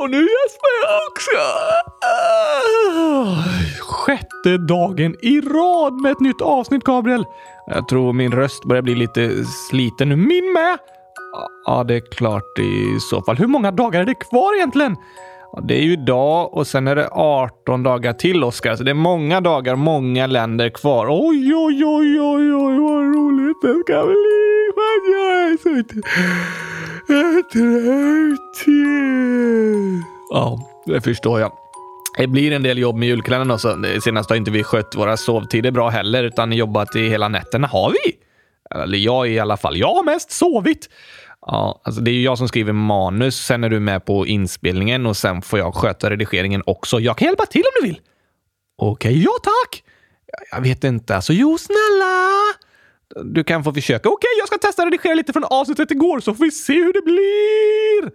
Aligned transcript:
Och 0.00 0.10
nu 0.10 0.20
gäspar 0.20 0.70
jag 0.82 1.00
också. 1.10 1.38
Sjätte 3.80 4.58
dagen 4.58 5.16
i 5.22 5.40
rad 5.40 5.92
med 5.92 6.12
ett 6.12 6.20
nytt 6.20 6.40
avsnitt, 6.40 6.84
Gabriel. 6.84 7.24
Jag 7.66 7.88
tror 7.88 8.12
min 8.12 8.32
röst 8.32 8.64
börjar 8.64 8.82
bli 8.82 8.94
lite 8.94 9.44
sliten 9.44 10.08
nu. 10.08 10.16
Min 10.16 10.52
med! 10.52 10.78
Ja, 11.66 11.84
det 11.84 11.94
är 11.94 12.10
klart 12.10 12.58
i 12.58 13.00
så 13.00 13.22
fall. 13.22 13.36
Hur 13.36 13.46
många 13.46 13.70
dagar 13.70 14.00
är 14.00 14.04
det 14.04 14.14
kvar 14.14 14.56
egentligen? 14.56 14.96
Det 15.60 15.74
är 15.74 15.82
ju 15.82 15.92
idag 15.92 16.54
och 16.54 16.66
sen 16.66 16.88
är 16.88 16.96
det 16.96 17.08
18 17.12 17.82
dagar 17.82 18.12
till, 18.12 18.44
Oskar. 18.44 18.76
Så 18.76 18.82
det 18.82 18.90
är 18.90 18.94
många 18.94 19.40
dagar, 19.40 19.76
många 19.76 20.26
länder 20.26 20.68
kvar. 20.68 21.06
Oj, 21.10 21.54
oj, 21.54 21.84
oj, 21.84 22.20
oj, 22.20 22.54
oj, 22.54 22.78
vad 22.78 23.14
roligt 23.14 23.56
det 23.62 23.74
ska 23.86 24.06
bli! 24.06 24.42
Jag 25.12 25.52
är 25.52 25.56
så 25.56 25.82
trött. 27.52 28.66
Ja, 30.30 30.58
det 30.86 31.00
förstår 31.00 31.40
jag. 31.40 31.52
Det 32.18 32.26
blir 32.26 32.52
en 32.52 32.62
del 32.62 32.78
jobb 32.78 32.96
med 32.96 33.08
julkalendern 33.08 33.50
också. 33.50 33.76
Senast 34.04 34.30
har 34.30 34.36
inte 34.36 34.50
vi 34.50 34.64
skött 34.64 34.94
våra 34.96 35.16
sovtider 35.16 35.70
bra 35.70 35.88
heller, 35.88 36.24
utan 36.24 36.52
jobbat 36.52 36.96
i 36.96 37.08
hela 37.08 37.28
nätterna. 37.28 37.66
Har 37.66 37.90
vi? 37.90 38.16
Eller 38.82 38.98
jag 38.98 39.28
i 39.28 39.38
alla 39.38 39.56
fall. 39.56 39.76
Jag 39.76 39.94
har 39.94 40.04
mest 40.04 40.30
sovit. 40.30 40.88
Ja, 41.46 41.80
alltså 41.84 42.00
det 42.00 42.10
är 42.10 42.12
ju 42.12 42.22
jag 42.22 42.38
som 42.38 42.48
skriver 42.48 42.72
manus, 42.72 43.36
sen 43.36 43.64
är 43.64 43.68
du 43.68 43.80
med 43.80 44.04
på 44.04 44.26
inspelningen 44.26 45.06
och 45.06 45.16
sen 45.16 45.42
får 45.42 45.58
jag 45.58 45.74
sköta 45.74 46.10
redigeringen 46.10 46.62
också. 46.66 47.00
Jag 47.00 47.18
kan 47.18 47.26
hjälpa 47.26 47.46
till 47.46 47.60
om 47.60 47.82
du 47.82 47.88
vill. 47.88 48.00
Okej, 48.78 49.10
okay, 49.10 49.22
ja 49.22 49.32
tack! 49.42 49.84
Jag 50.50 50.60
vet 50.60 50.84
inte, 50.84 51.16
alltså 51.16 51.32
jo 51.32 51.58
snälla! 51.58 52.28
Du 53.24 53.44
kan 53.44 53.64
få 53.64 53.74
försöka. 53.74 54.08
Okej, 54.08 54.14
okay, 54.14 54.38
jag 54.38 54.48
ska 54.48 54.58
testa 54.58 54.86
redigera 54.86 55.14
lite 55.14 55.32
från 55.32 55.44
avsnittet 55.44 55.90
igår 55.90 56.20
så 56.20 56.34
får 56.34 56.44
vi 56.44 56.50
se 56.50 56.72
hur 56.72 56.92
det 56.92 57.02
blir. 57.02 58.12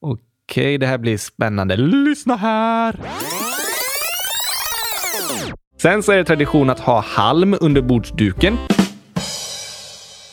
Okej, 0.00 0.22
okay, 0.48 0.78
det 0.78 0.86
här 0.86 0.98
blir 0.98 1.18
spännande. 1.18 1.76
Lyssna 1.76 2.36
här! 2.36 3.00
Sen 5.82 6.02
så 6.02 6.12
är 6.12 6.16
det 6.16 6.24
tradition 6.24 6.70
att 6.70 6.80
ha 6.80 7.00
halm 7.00 7.56
under 7.60 7.82
bordsduken. 7.82 8.58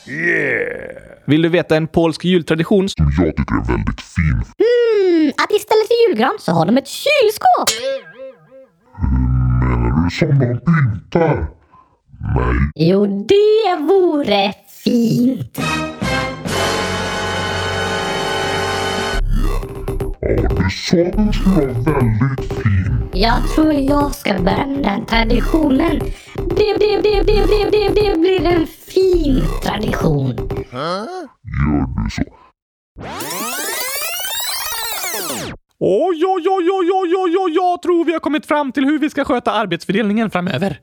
Yeah! 0.08 1.09
Vill 1.30 1.42
du 1.42 1.50
veta 1.50 1.76
en 1.76 1.88
polsk 1.88 2.26
jultradition? 2.26 2.90
Som 2.90 3.12
jag 3.18 3.36
tycker 3.36 3.56
är 3.56 3.68
väldigt 3.68 4.02
fin. 4.02 4.34
Mm, 4.34 5.32
att 5.38 5.52
istället 5.52 5.88
för 5.88 6.10
julgran 6.10 6.38
så 6.40 6.52
har 6.52 6.66
de 6.66 6.78
ett 6.78 6.88
kylskåp. 6.88 7.70
Menar 9.62 10.04
du 10.04 10.10
som 10.10 10.40
de 10.40 10.46
pyntar? 10.46 11.48
Nej. 12.36 12.90
Jo, 12.90 13.26
det 13.28 13.84
vore 13.84 14.54
fint. 14.84 15.60
Ja, 20.30 20.50
den 21.16 21.34
skulle 21.34 21.56
vara 21.56 21.66
väldigt 21.66 22.54
fin. 22.54 23.10
Jag 23.14 23.48
tror 23.56 23.74
jag 23.74 24.16
ska 24.16 24.42
med 24.42 24.80
den 24.84 25.06
traditionen. 25.06 26.00
Det, 26.36 26.74
det, 26.80 27.02
det, 27.02 27.22
det, 27.22 27.46
det, 27.46 27.70
det, 27.72 27.88
det 27.88 28.20
blir 28.20 28.46
en 28.46 28.68
fin 28.68 29.42
tradition. 29.64 30.36
Gör 31.52 32.04
du 32.04 32.10
så? 32.10 32.24
Oj, 35.80 36.26
oj, 36.26 36.46
oj, 36.50 36.70
oj, 36.72 36.92
oj, 36.94 37.16
oj, 37.18 37.36
oj, 37.38 37.54
jag 37.56 37.82
tror 37.82 38.06
vi 38.06 38.14
har 38.14 38.20
kommit 38.20 38.46
fram 38.46 38.72
till 38.72 38.86
hur 38.86 39.00
vi 39.00 39.10
ska 39.10 39.26
sköta 39.26 39.52
arbetsfördelningen 39.52 40.30
framöver. 40.30 40.80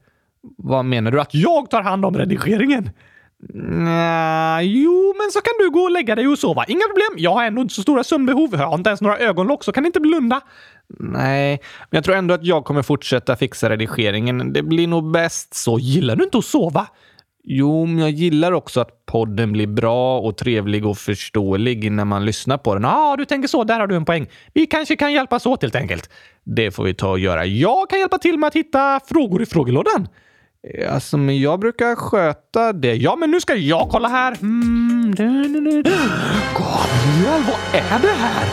Vad 0.56 0.84
menar 0.84 1.10
du? 1.10 1.20
Att 1.20 1.34
jag 1.34 1.70
tar 1.70 1.83
hand 1.83 2.05
om 2.05 2.19
redigeringen? 2.19 2.91
Nja, 3.55 4.62
jo, 4.62 5.15
men 5.19 5.31
så 5.31 5.41
kan 5.41 5.53
du 5.59 5.71
gå 5.71 5.81
och 5.81 5.91
lägga 5.91 6.15
dig 6.15 6.28
och 6.28 6.38
sova. 6.38 6.65
Inga 6.69 6.84
problem. 6.87 7.25
Jag 7.25 7.31
har 7.31 7.44
ändå 7.44 7.62
inte 7.62 7.75
så 7.75 7.83
stora 7.83 8.05
sömnbehov. 8.05 8.49
Jag 8.53 8.66
har 8.66 8.75
inte 8.75 8.91
ens 8.91 9.00
några 9.00 9.19
ögonlock, 9.19 9.65
så 9.65 9.72
kan 9.72 9.87
inte 9.87 10.00
blunda. 10.00 10.41
Nej, 10.99 11.60
men 11.91 11.97
jag 11.97 12.05
tror 12.05 12.16
ändå 12.16 12.34
att 12.34 12.44
jag 12.44 12.65
kommer 12.65 12.83
fortsätta 12.83 13.37
fixa 13.37 13.71
redigeringen. 13.71 14.53
Det 14.53 14.62
blir 14.62 14.87
nog 14.87 15.10
bäst 15.10 15.55
så. 15.55 15.78
Gillar 15.78 16.16
du 16.16 16.25
inte 16.25 16.38
att 16.38 16.44
sova? 16.44 16.87
Jo, 17.49 17.87
men 17.87 17.99
jag 17.99 18.10
gillar 18.10 18.53
också 18.53 18.81
att 18.81 19.06
podden 19.06 19.53
blir 19.53 19.66
bra 19.66 20.19
och 20.21 20.37
trevlig 20.37 20.87
och 20.87 20.99
förståelig 20.99 21.93
när 21.93 22.05
man 22.05 22.25
lyssnar 22.25 22.59
på 22.59 22.75
den. 22.75 22.83
Ja, 22.83 23.12
ah, 23.12 23.16
du 23.16 23.25
tänker 23.25 23.49
så. 23.49 23.65
Där 23.65 23.81
har 23.81 23.87
du 23.87 23.97
en 23.97 24.05
poäng. 24.05 24.27
Vi 24.53 24.66
kanske 24.66 24.97
kan 24.97 25.12
hjälpas 25.12 25.47
åt 25.47 25.62
helt 25.62 25.77
enkelt. 25.77 26.10
Det 26.44 26.71
får 26.71 26.84
vi 26.84 26.94
ta 26.94 27.10
och 27.10 27.19
göra. 27.19 27.47
Jag 27.47 27.91
kan 27.91 27.99
hjälpa 27.99 28.19
till 28.19 28.39
med 28.39 28.49
att 28.49 28.55
hitta 28.55 29.00
frågor 29.09 29.43
i 29.43 29.47
frågelådan. 29.47 30.09
Eh, 30.75 30.94
alltså, 30.94 31.16
men 31.16 31.41
jag 31.41 31.60
brukar 31.60 31.94
sköta 31.97 32.72
det. 32.72 32.94
Ja, 32.94 33.16
men 33.16 33.31
nu 33.31 33.41
ska 33.41 33.54
jag 33.54 33.88
kolla 33.91 34.09
här. 34.09 34.37
Mm, 34.43 35.15
Gabriel, 35.16 35.82
vad 37.47 37.81
är 37.82 37.99
det 38.03 38.09
här? 38.09 38.49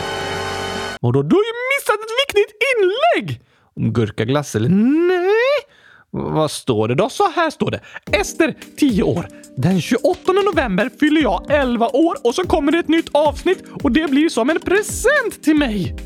Vadå, 1.00 1.22
du 1.22 1.36
har 1.36 1.42
ju 1.42 1.54
missat 1.78 1.94
ett 1.94 2.10
viktigt 2.26 2.56
inlägg! 2.76 3.40
Om 3.76 3.92
gurkaglass 3.92 4.54
eller? 4.56 4.68
Nej! 5.08 5.74
Vad 6.10 6.50
står 6.50 6.88
det 6.88 6.94
då? 6.94 7.08
Så 7.08 7.30
här 7.36 7.50
står 7.50 7.70
det. 7.70 7.80
Ester, 8.12 8.54
10 8.76 9.02
år. 9.02 9.28
Den 9.56 9.80
28 9.80 10.32
november 10.32 10.90
fyller 11.00 11.22
jag 11.22 11.46
11 11.50 11.88
år 11.88 12.16
och 12.24 12.34
så 12.34 12.42
kommer 12.46 12.72
det 12.72 12.78
ett 12.78 12.88
nytt 12.88 13.08
avsnitt 13.12 13.64
och 13.82 13.92
det 13.92 14.10
blir 14.10 14.28
som 14.28 14.50
en 14.50 14.60
present 14.60 15.42
till 15.42 15.56
mig. 15.56 15.96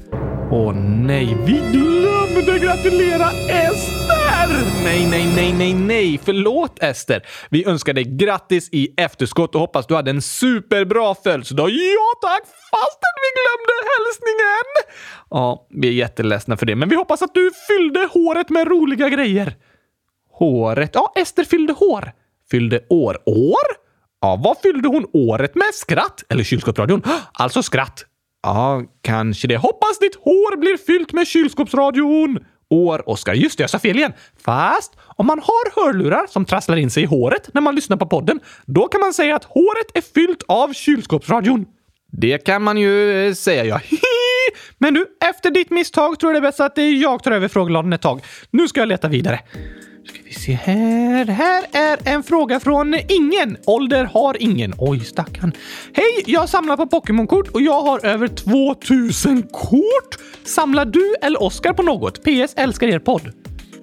Åh 0.53 0.75
nej, 1.07 1.37
vi 1.47 1.53
glömde 1.53 2.59
gratulera 2.59 3.31
Ester! 3.49 4.49
Nej, 4.85 5.07
nej, 5.11 5.27
nej, 5.37 5.53
nej, 5.53 5.75
nej. 5.75 6.21
Förlåt 6.25 6.83
Ester. 6.83 7.27
Vi 7.51 7.67
önskar 7.69 7.93
dig 7.93 8.05
grattis 8.05 8.69
i 8.73 8.95
efterskott 8.97 9.55
och 9.55 9.61
hoppas 9.61 9.87
du 9.87 9.95
hade 9.95 10.11
en 10.11 10.23
superbra 10.23 11.15
födelsedag. 11.15 11.71
Ja 11.71 12.09
tack, 12.23 12.43
fastän 12.71 13.17
vi 13.25 13.31
glömde 13.39 13.75
hälsningen! 13.93 14.95
Ja, 15.31 15.67
vi 15.71 15.89
är 15.89 15.93
jätteledsna 15.93 16.57
för 16.57 16.67
det, 16.67 16.77
men 16.77 16.89
vi 16.89 16.97
hoppas 16.97 17.23
att 17.23 17.35
du 17.35 17.51
fyllde 17.69 18.09
håret 18.13 18.49
med 18.51 18.69
roliga 18.69 19.09
grejer. 19.09 19.55
Håret? 20.33 20.91
Ja, 20.95 21.13
Ester 21.17 21.45
fyllde 21.45 21.73
hår. 21.73 22.13
Fyllde 22.51 22.81
år. 22.91 23.19
År? 23.27 23.69
Ja, 24.21 24.41
vad 24.45 24.59
fyllde 24.59 24.89
hon 24.89 25.07
året 25.13 25.55
med? 25.55 25.75
Skratt? 25.75 26.25
Eller 26.29 26.45
kylskåpsradion? 26.45 27.03
Alltså 27.33 27.63
skratt. 27.63 28.05
Ja, 28.43 28.83
kanske 29.03 29.49
det. 29.49 29.57
Hoppas 29.57 29.99
ditt 29.99 30.15
hår 30.15 30.57
blir 30.57 30.77
fyllt 30.77 31.13
med 31.13 31.27
kylskåpsradion! 31.27 32.39
År, 32.71 33.09
Oskar. 33.09 33.35
Just 33.35 33.59
det, 33.59 33.63
jag 33.63 33.71
sa 33.71 33.79
fel 33.79 33.97
igen. 33.97 34.13
Fast 34.45 34.97
om 35.17 35.27
man 35.27 35.39
har 35.39 35.85
hörlurar 35.85 36.27
som 36.27 36.45
trasslar 36.45 36.77
in 36.77 36.91
sig 36.91 37.03
i 37.03 37.07
håret 37.07 37.55
när 37.55 37.61
man 37.61 37.75
lyssnar 37.75 37.97
på 37.97 38.07
podden, 38.07 38.41
då 38.67 38.89
kan 38.89 39.01
man 39.01 39.13
säga 39.13 39.37
att 39.37 39.45
håret 39.45 39.87
är 39.95 40.01
fyllt 40.01 40.43
av 40.49 40.73
kylskåpsradion. 40.73 41.67
Det 42.13 42.39
kan 42.39 42.63
man 42.63 42.79
ju 42.79 43.27
eh, 43.27 43.35
säga, 43.35 43.65
ja. 43.65 43.81
Men 44.79 44.95
du, 44.95 45.07
efter 45.21 45.51
ditt 45.51 45.71
misstag 45.71 46.21
tror 46.21 46.33
jag 46.33 46.43
det 46.43 46.47
är 46.47 46.49
bäst 46.49 46.61
att 46.61 46.79
jag 47.01 47.23
tar 47.23 47.31
över 47.31 47.49
frågeladan 47.49 47.93
ett 47.93 48.03
tag. 48.03 48.23
Nu 48.51 48.69
ska 48.69 48.81
jag 48.81 48.89
leta 48.89 49.09
vidare. 49.09 49.41
Ska 50.09 50.19
vi 50.25 50.33
se 50.33 50.53
här. 50.53 51.25
Här 51.25 51.65
är 51.73 51.99
en 52.05 52.23
fråga 52.23 52.61
från 52.61 52.95
ingen. 53.09 53.57
Ålder 53.67 54.05
har 54.05 54.43
ingen. 54.43 54.75
Oj, 54.79 55.01
stackarn. 55.01 55.53
Hej! 55.95 56.25
Jag 56.27 56.49
samlar 56.49 56.77
på 56.77 56.87
Pokémon-kort 56.87 57.49
och 57.49 57.63
jag 57.63 57.81
har 57.83 58.07
över 58.07 58.29
2000 58.29 59.43
kort. 59.43 60.19
Samlar 60.45 60.85
du 60.85 61.15
eller 61.23 61.43
Oskar 61.43 61.73
på 61.73 61.83
något? 61.83 62.23
PS. 62.23 62.55
Älskar 62.57 62.87
er 62.89 62.99
podd. 62.99 63.33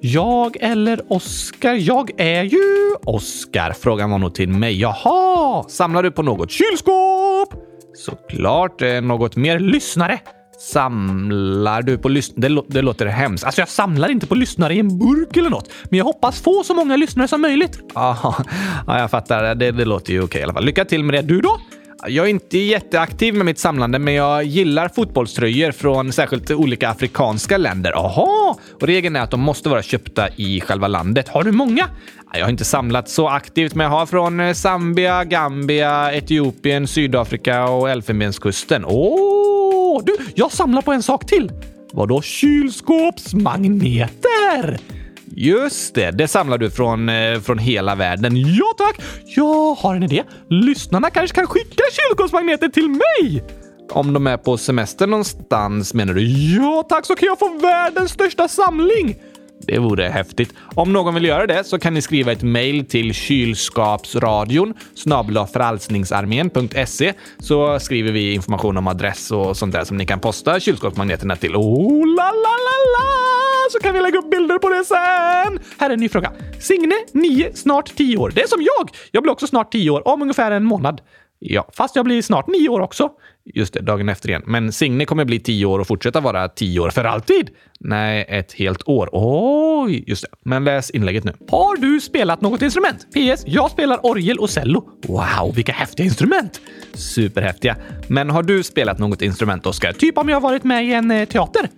Jag 0.01 0.57
eller 0.61 1.13
Oskar? 1.13 1.73
Jag 1.73 2.11
är 2.17 2.43
ju 2.43 2.95
Oskar. 3.03 3.73
Frågan 3.79 4.11
var 4.11 4.17
nog 4.17 4.35
till 4.35 4.49
mig. 4.49 4.79
Jaha! 4.81 5.63
Samlar 5.69 6.03
du 6.03 6.11
på 6.11 6.23
något 6.23 6.51
kylskåp? 6.51 7.53
Såklart. 7.95 8.81
Eh, 8.81 9.01
något 9.01 9.35
mer 9.35 9.59
lyssnare? 9.59 10.19
Samlar 10.59 11.81
du 11.81 11.97
på 11.97 12.09
lyssnare? 12.09 12.49
Det, 12.49 12.61
det, 12.67 12.81
låter 12.81 13.05
hemskt. 13.05 13.43
Alltså, 13.43 13.61
jag 13.61 13.69
samlar 13.69 14.09
inte 14.09 14.27
på 14.27 14.35
lyssnare 14.35 14.73
i 14.73 14.79
en 14.79 14.99
burk 14.99 15.37
eller 15.37 15.49
något, 15.49 15.69
men 15.83 15.97
jag 15.97 16.05
hoppas 16.05 16.41
få 16.41 16.63
så 16.63 16.73
många 16.73 16.97
lyssnare 16.97 17.27
som 17.27 17.41
möjligt. 17.41 17.79
Aha, 17.93 18.35
ja, 18.87 18.99
jag 18.99 19.11
fattar. 19.11 19.55
Det, 19.55 19.71
det 19.71 19.85
låter 19.85 20.13
ju 20.13 20.23
okej 20.23 20.41
i 20.41 20.43
alla 20.43 20.53
fall. 20.53 20.65
Lycka 20.65 20.85
till 20.85 21.03
med 21.03 21.15
det. 21.15 21.21
Du 21.21 21.41
då? 21.41 21.59
Jag 22.07 22.25
är 22.25 22.29
inte 22.29 22.57
jätteaktiv 22.57 23.33
med 23.33 23.45
mitt 23.45 23.59
samlande, 23.59 23.99
men 23.99 24.13
jag 24.13 24.43
gillar 24.43 24.89
fotbollströjor 24.89 25.71
från 25.71 26.13
särskilt 26.13 26.51
olika 26.51 26.89
afrikanska 26.89 27.57
länder. 27.57 27.91
Aha! 27.91 28.59
Och 28.81 28.87
regeln 28.87 29.15
är 29.15 29.21
att 29.21 29.31
de 29.31 29.39
måste 29.39 29.69
vara 29.69 29.81
köpta 29.81 30.29
i 30.35 30.61
själva 30.61 30.87
landet. 30.87 31.29
Har 31.29 31.43
du 31.43 31.51
många? 31.51 31.89
Jag 32.33 32.45
har 32.45 32.49
inte 32.49 32.65
samlat 32.65 33.09
så 33.09 33.27
aktivt, 33.27 33.75
men 33.75 33.83
jag 33.83 33.91
har 33.91 34.05
från 34.05 34.39
eh, 34.39 34.53
Zambia, 34.53 35.23
Gambia, 35.23 36.13
Etiopien, 36.13 36.87
Sydafrika 36.87 37.65
och 37.65 37.89
Elfenbenskusten. 37.89 38.85
Åh, 38.85 39.64
du, 40.03 40.15
jag 40.35 40.51
samlar 40.51 40.81
på 40.81 40.93
en 40.93 41.03
sak 41.03 41.25
till. 41.25 41.51
Vadå 41.93 42.21
kylskåpsmagneter? 42.21 44.79
Just 45.37 45.95
det, 45.95 46.11
det 46.11 46.27
samlar 46.27 46.57
du 46.57 46.71
från, 46.71 47.09
eh, 47.09 47.39
från 47.39 47.57
hela 47.57 47.95
världen. 47.95 48.37
Ja 48.37 48.73
tack! 48.77 49.01
Jag 49.25 49.75
har 49.75 49.95
en 49.95 50.03
idé. 50.03 50.23
Lyssnarna 50.49 51.09
kanske 51.09 51.35
kan 51.35 51.47
skicka 51.47 51.83
kylskåpsmagneter 51.91 52.67
till 52.67 52.89
mig? 52.89 53.43
Om 53.91 54.13
de 54.13 54.27
är 54.27 54.37
på 54.37 54.57
semester 54.57 55.07
någonstans 55.07 55.93
menar 55.93 56.13
du? 56.13 56.53
Ja 56.55 56.85
tack, 56.89 57.05
så 57.05 57.15
kan 57.15 57.25
jag 57.25 57.39
få 57.39 57.57
världens 57.61 58.11
största 58.11 58.47
samling! 58.47 59.15
Det 59.59 59.79
vore 59.79 60.03
häftigt. 60.03 60.53
Om 60.75 60.93
någon 60.93 61.13
vill 61.13 61.25
göra 61.25 61.47
det 61.47 61.63
så 61.63 61.79
kan 61.79 61.93
ni 61.93 62.01
skriva 62.01 62.31
ett 62.31 62.43
mejl 62.43 62.85
till 62.85 63.13
kylskapsradion 63.13 64.73
frälsningsarmén.se 65.53 67.13
så 67.39 67.79
skriver 67.79 68.11
vi 68.11 68.33
information 68.33 68.77
om 68.77 68.87
adress 68.87 69.31
och 69.31 69.57
sånt 69.57 69.73
där 69.73 69.83
som 69.83 69.97
ni 69.97 70.05
kan 70.05 70.19
posta 70.19 70.59
kylskåpsmagneterna 70.59 71.35
till. 71.35 71.55
Oh 71.55 72.07
la 72.07 72.23
la 72.23 72.55
la 72.67 72.77
la! 72.95 73.35
Så 73.71 73.79
kan 73.79 73.93
vi 73.93 74.01
lägga 74.01 74.19
upp 74.19 74.31
bilder 74.31 74.57
på 74.57 74.69
det 74.69 74.85
sen! 74.85 75.59
Här 75.79 75.89
är 75.89 75.93
en 75.93 75.99
ny 75.99 76.09
fråga. 76.09 76.31
Signe, 76.59 76.95
9, 77.11 77.51
snart 77.53 77.95
10 77.95 78.17
år. 78.17 78.31
Det 78.35 78.41
är 78.41 78.47
som 78.47 78.61
jag! 78.61 78.89
Jag 79.11 79.23
blir 79.23 79.33
också 79.33 79.47
snart 79.47 79.71
10 79.71 79.89
år, 79.89 80.07
om 80.07 80.21
ungefär 80.21 80.51
en 80.51 80.63
månad. 80.63 81.01
Ja, 81.47 81.69
fast 81.73 81.95
jag 81.95 82.05
blir 82.05 82.21
snart 82.21 82.47
nio 82.47 82.69
år 82.69 82.79
också. 82.79 83.09
Just 83.53 83.73
det, 83.73 83.81
dagen 83.81 84.09
efter 84.09 84.29
igen. 84.29 84.41
Men 84.45 84.71
Signe 84.71 85.05
kommer 85.05 85.25
bli 85.25 85.39
tio 85.39 85.65
år 85.65 85.79
och 85.79 85.87
fortsätta 85.87 86.19
vara 86.19 86.49
tio 86.49 86.79
år 86.79 86.89
för 86.89 87.03
alltid. 87.03 87.49
Nej, 87.79 88.25
ett 88.29 88.53
helt 88.53 88.87
år. 88.87 89.09
Oj, 89.11 90.03
just 90.07 90.21
det. 90.23 90.27
Men 90.43 90.63
läs 90.63 90.89
inlägget 90.89 91.23
nu. 91.23 91.33
Har 91.49 91.75
du 91.77 92.01
spelat 92.01 92.41
något 92.41 92.61
instrument? 92.61 93.07
PS. 93.13 93.43
Jag 93.45 93.71
spelar 93.71 94.05
orgel 94.05 94.37
och 94.37 94.49
cello. 94.49 94.89
Wow, 95.07 95.55
vilka 95.55 95.71
häftiga 95.71 96.05
instrument! 96.05 96.61
Superhäftiga. 96.93 97.75
Men 98.07 98.29
har 98.29 98.43
du 98.43 98.63
spelat 98.63 98.99
något 98.99 99.21
instrument, 99.21 99.65
Oskar? 99.65 99.93
Typ 99.93 100.17
om 100.17 100.29
jag 100.29 100.41
varit 100.41 100.63
med 100.63 100.85
i 100.85 100.93
en 100.93 101.11
eh, 101.11 101.25
teater? 101.25 101.69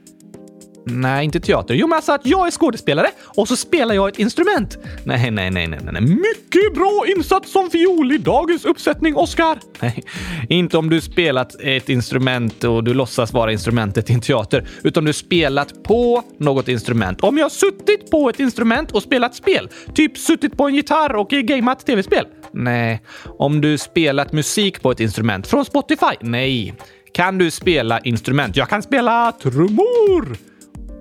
Nej, 0.89 1.25
inte 1.25 1.39
teater. 1.39 1.73
Jo, 1.73 1.87
men 1.87 1.95
alltså 1.95 2.11
att 2.11 2.25
jag 2.25 2.47
är 2.47 2.51
skådespelare 2.51 3.07
och 3.23 3.47
så 3.47 3.55
spelar 3.55 3.95
jag 3.95 4.09
ett 4.09 4.19
instrument. 4.19 4.77
Nej, 5.03 5.31
nej, 5.31 5.51
nej, 5.51 5.67
nej, 5.67 5.79
nej. 5.91 6.01
Mycket 6.01 6.73
bra 6.75 7.03
insats 7.17 7.51
som 7.51 7.69
fiol 7.69 8.11
i 8.11 8.17
dagens 8.17 8.65
uppsättning, 8.65 9.15
Oscar. 9.15 9.59
Nej, 9.79 10.03
inte 10.49 10.77
om 10.77 10.89
du 10.89 11.01
spelat 11.01 11.61
ett 11.61 11.89
instrument 11.89 12.63
och 12.63 12.83
du 12.83 12.93
låtsas 12.93 13.33
vara 13.33 13.51
instrumentet 13.51 14.09
i 14.09 14.13
en 14.13 14.21
teater, 14.21 14.67
utan 14.83 15.05
du 15.05 15.13
spelat 15.13 15.83
på 15.83 16.23
något 16.39 16.67
instrument. 16.67 17.21
Om 17.21 17.37
jag 17.37 17.51
suttit 17.51 18.11
på 18.11 18.29
ett 18.29 18.39
instrument 18.39 18.91
och 18.91 19.03
spelat 19.03 19.35
spel, 19.35 19.69
typ 19.93 20.17
suttit 20.17 20.57
på 20.57 20.67
en 20.67 20.75
gitarr 20.75 21.15
och 21.15 21.29
gameat 21.29 21.85
tv-spel. 21.85 22.25
Nej, 22.51 23.01
om 23.37 23.61
du 23.61 23.77
spelat 23.77 24.31
musik 24.33 24.81
på 24.81 24.91
ett 24.91 24.99
instrument 24.99 25.47
från 25.47 25.65
Spotify. 25.65 26.15
Nej. 26.21 26.75
Kan 27.13 27.37
du 27.37 27.51
spela 27.51 27.99
instrument? 27.99 28.55
Jag 28.55 28.69
kan 28.69 28.81
spela 28.81 29.31
trummor! 29.31 30.37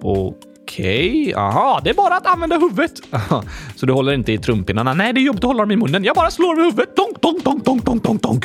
Okej, 0.06 1.20
okay. 1.20 1.34
aha, 1.34 1.80
det 1.84 1.90
är 1.90 1.94
bara 1.94 2.14
att 2.16 2.26
använda 2.26 2.58
huvudet. 2.58 2.92
Så 3.76 3.86
du 3.86 3.92
håller 3.92 4.12
inte 4.12 4.32
i 4.32 4.38
trumpinnarna? 4.38 4.94
Nej, 4.94 5.12
det 5.12 5.20
är 5.20 5.22
jobbigt 5.22 5.44
att 5.44 5.48
hålla 5.48 5.62
dem 5.62 5.70
i 5.70 5.76
munnen. 5.76 6.04
Jag 6.04 6.16
bara 6.16 6.30
slår 6.30 6.56
med 6.56 6.64
huvudet. 6.64 6.96
Tonk, 6.96 7.20
tonk, 7.20 7.44
tonk, 7.44 7.64
tonk, 7.64 7.84
tonk, 7.84 8.02
tonk, 8.02 8.22
tonk. 8.22 8.44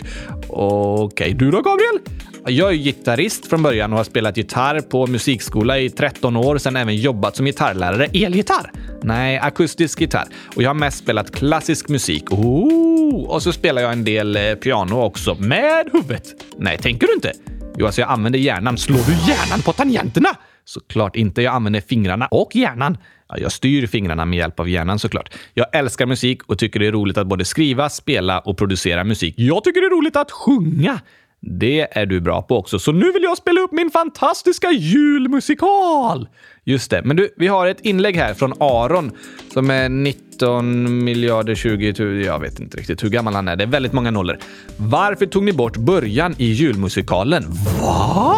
Okej, 0.49 1.03
okay. 1.03 1.33
du 1.33 1.51
då 1.51 1.61
Gabriel? 1.61 1.99
Jag 2.45 2.71
är 2.71 2.75
gitarrist 2.75 3.45
från 3.45 3.63
början 3.63 3.91
och 3.91 3.97
har 3.97 4.03
spelat 4.03 4.37
gitarr 4.37 4.81
på 4.81 5.07
musikskola 5.07 5.79
i 5.79 5.89
13 5.89 6.35
år, 6.35 6.57
sen 6.57 6.75
även 6.75 6.95
jobbat 6.95 7.35
som 7.35 7.45
gitarrlärare. 7.45 8.05
Elgitarr? 8.05 8.71
Nej, 9.03 9.37
akustisk 9.39 10.01
gitarr. 10.01 10.27
Och 10.55 10.63
jag 10.63 10.69
har 10.69 10.75
mest 10.75 10.97
spelat 10.97 11.31
klassisk 11.31 11.89
musik. 11.89 12.31
Oh, 12.31 13.25
och 13.29 13.43
så 13.43 13.53
spelar 13.53 13.81
jag 13.81 13.91
en 13.91 14.03
del 14.03 14.35
eh, 14.35 14.55
piano 14.55 15.01
också, 15.01 15.35
med 15.39 15.89
huvudet. 15.93 16.23
Nej, 16.57 16.77
tänker 16.77 17.07
du 17.07 17.13
inte? 17.13 17.33
Jo, 17.77 17.85
alltså 17.85 18.01
jag 18.01 18.09
använder 18.09 18.39
hjärnan. 18.39 18.77
Slår 18.77 18.97
du 18.97 19.31
hjärnan 19.31 19.61
på 19.61 19.73
tangenterna? 19.73 20.29
Såklart 20.65 21.15
inte. 21.15 21.41
Jag 21.41 21.53
använder 21.53 21.81
fingrarna 21.81 22.27
och 22.27 22.55
hjärnan. 22.55 22.97
Ja, 23.29 23.37
jag 23.37 23.51
styr 23.51 23.87
fingrarna 23.87 24.25
med 24.25 24.37
hjälp 24.37 24.59
av 24.59 24.69
hjärnan 24.69 24.99
såklart. 24.99 25.33
Jag 25.53 25.75
älskar 25.75 26.05
musik 26.05 26.43
och 26.43 26.59
tycker 26.59 26.79
det 26.79 26.87
är 26.87 26.91
roligt 26.91 27.17
att 27.17 27.27
både 27.27 27.45
skriva, 27.45 27.89
spela 27.89 28.39
och 28.39 28.57
producera 28.57 29.03
musik. 29.03 29.35
Jag 29.37 29.63
tycker 29.63 29.81
det 29.81 29.87
är 29.87 29.97
roligt 29.97 30.15
att 30.15 30.31
sjunga. 30.31 30.99
Det 31.43 31.97
är 31.97 32.05
du 32.05 32.19
bra 32.21 32.41
på 32.41 32.57
också, 32.57 32.79
så 32.79 32.91
nu 32.91 33.11
vill 33.11 33.23
jag 33.23 33.37
spela 33.37 33.61
upp 33.61 33.71
min 33.71 33.91
fantastiska 33.91 34.71
julmusikal! 34.71 36.27
Just 36.63 36.91
det, 36.91 37.01
men 37.03 37.17
du, 37.17 37.33
vi 37.37 37.47
har 37.47 37.67
ett 37.67 37.81
inlägg 37.81 38.15
här 38.15 38.33
från 38.33 38.53
Aron 38.59 39.11
som 39.53 39.69
är 39.69 39.89
19 39.89 41.03
miljarder 41.03 41.55
20 41.55 41.93
000. 41.99 42.25
Jag 42.25 42.39
vet 42.39 42.59
inte 42.59 42.77
riktigt 42.77 43.03
hur 43.03 43.09
gammal 43.09 43.35
han 43.35 43.47
är. 43.47 43.55
Det 43.55 43.63
är 43.63 43.67
väldigt 43.67 43.93
många 43.93 44.11
nollor. 44.11 44.37
Varför 44.77 45.25
tog 45.25 45.43
ni 45.43 45.53
bort 45.53 45.77
början 45.77 46.35
i 46.37 46.45
julmusikalen? 46.45 47.43
Va? 47.81 48.35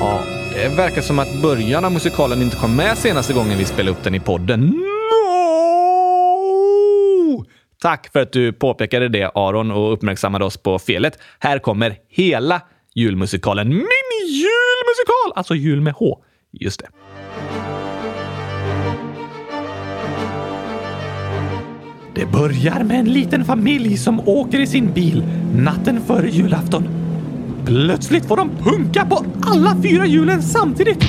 Ja, 0.00 0.20
det 0.62 0.68
verkar 0.68 1.02
som 1.02 1.18
att 1.18 1.42
början 1.42 1.84
av 1.84 1.92
musikalen 1.92 2.42
inte 2.42 2.56
kom 2.56 2.76
med 2.76 2.98
senaste 2.98 3.32
gången 3.32 3.58
vi 3.58 3.64
spelade 3.64 3.90
upp 3.90 4.04
den 4.04 4.14
i 4.14 4.20
podden. 4.20 4.60
No! 4.60 4.84
Tack 7.80 8.12
för 8.12 8.20
att 8.20 8.32
du 8.32 8.52
påpekade 8.52 9.08
det 9.08 9.30
Aron 9.34 9.70
och 9.70 9.92
uppmärksammade 9.92 10.44
oss 10.44 10.56
på 10.56 10.78
felet. 10.78 11.18
Här 11.38 11.58
kommer 11.58 11.96
hela 12.08 12.60
julmusikalen. 12.94 13.68
Min 13.68 13.84
julmusikal! 14.26 15.32
Alltså 15.34 15.54
jul 15.54 15.80
med 15.80 15.94
H. 15.94 16.18
Just 16.52 16.80
det. 16.80 16.88
Det 22.14 22.26
börjar 22.26 22.84
med 22.84 23.00
en 23.00 23.12
liten 23.12 23.44
familj 23.44 23.96
som 23.96 24.28
åker 24.28 24.60
i 24.60 24.66
sin 24.66 24.92
bil 24.92 25.24
natten 25.54 26.00
före 26.00 26.28
julafton. 26.28 27.07
Plötsligt 27.68 28.28
får 28.28 28.36
de 28.36 28.56
punka 28.56 29.06
på 29.10 29.24
alla 29.42 29.76
fyra 29.82 30.06
hjulen 30.06 30.42
samtidigt. 30.42 31.04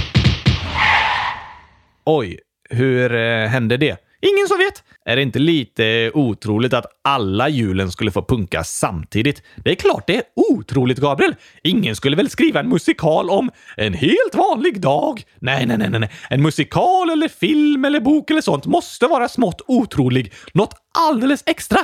Oj, 2.05 2.39
hur 2.69 3.15
eh, 3.15 3.47
hände 3.47 3.77
det? 3.77 3.97
Ingen 4.21 4.47
som 4.47 4.57
vet. 4.57 4.83
Är 5.05 5.15
det 5.15 5.21
inte 5.21 5.39
lite 5.39 5.85
eh, 5.85 6.11
otroligt 6.13 6.73
att 6.73 6.85
alla 7.03 7.49
hjulen 7.49 7.91
skulle 7.91 8.11
få 8.11 8.25
punka 8.25 8.63
samtidigt? 8.63 9.43
Det 9.55 9.71
är 9.71 9.75
klart 9.75 10.07
det 10.07 10.15
är 10.15 10.23
otroligt, 10.35 10.97
Gabriel. 10.97 11.35
Ingen 11.63 11.95
skulle 11.95 12.15
väl 12.15 12.29
skriva 12.29 12.59
en 12.59 12.69
musikal 12.69 13.29
om 13.29 13.51
en 13.77 13.93
helt 13.93 14.35
vanlig 14.35 14.81
dag? 14.81 15.23
Nej, 15.39 15.65
nej, 15.65 15.77
nej, 15.77 15.89
nej. 15.89 16.11
En 16.29 16.41
musikal 16.41 17.09
eller 17.09 17.27
film 17.27 17.85
eller 17.85 17.99
bok 17.99 18.31
eller 18.31 18.41
sånt 18.41 18.65
måste 18.65 19.07
vara 19.07 19.29
smått 19.29 19.61
otrolig. 19.67 20.33
Något 20.53 20.73
alldeles 20.97 21.43
extra. 21.45 21.79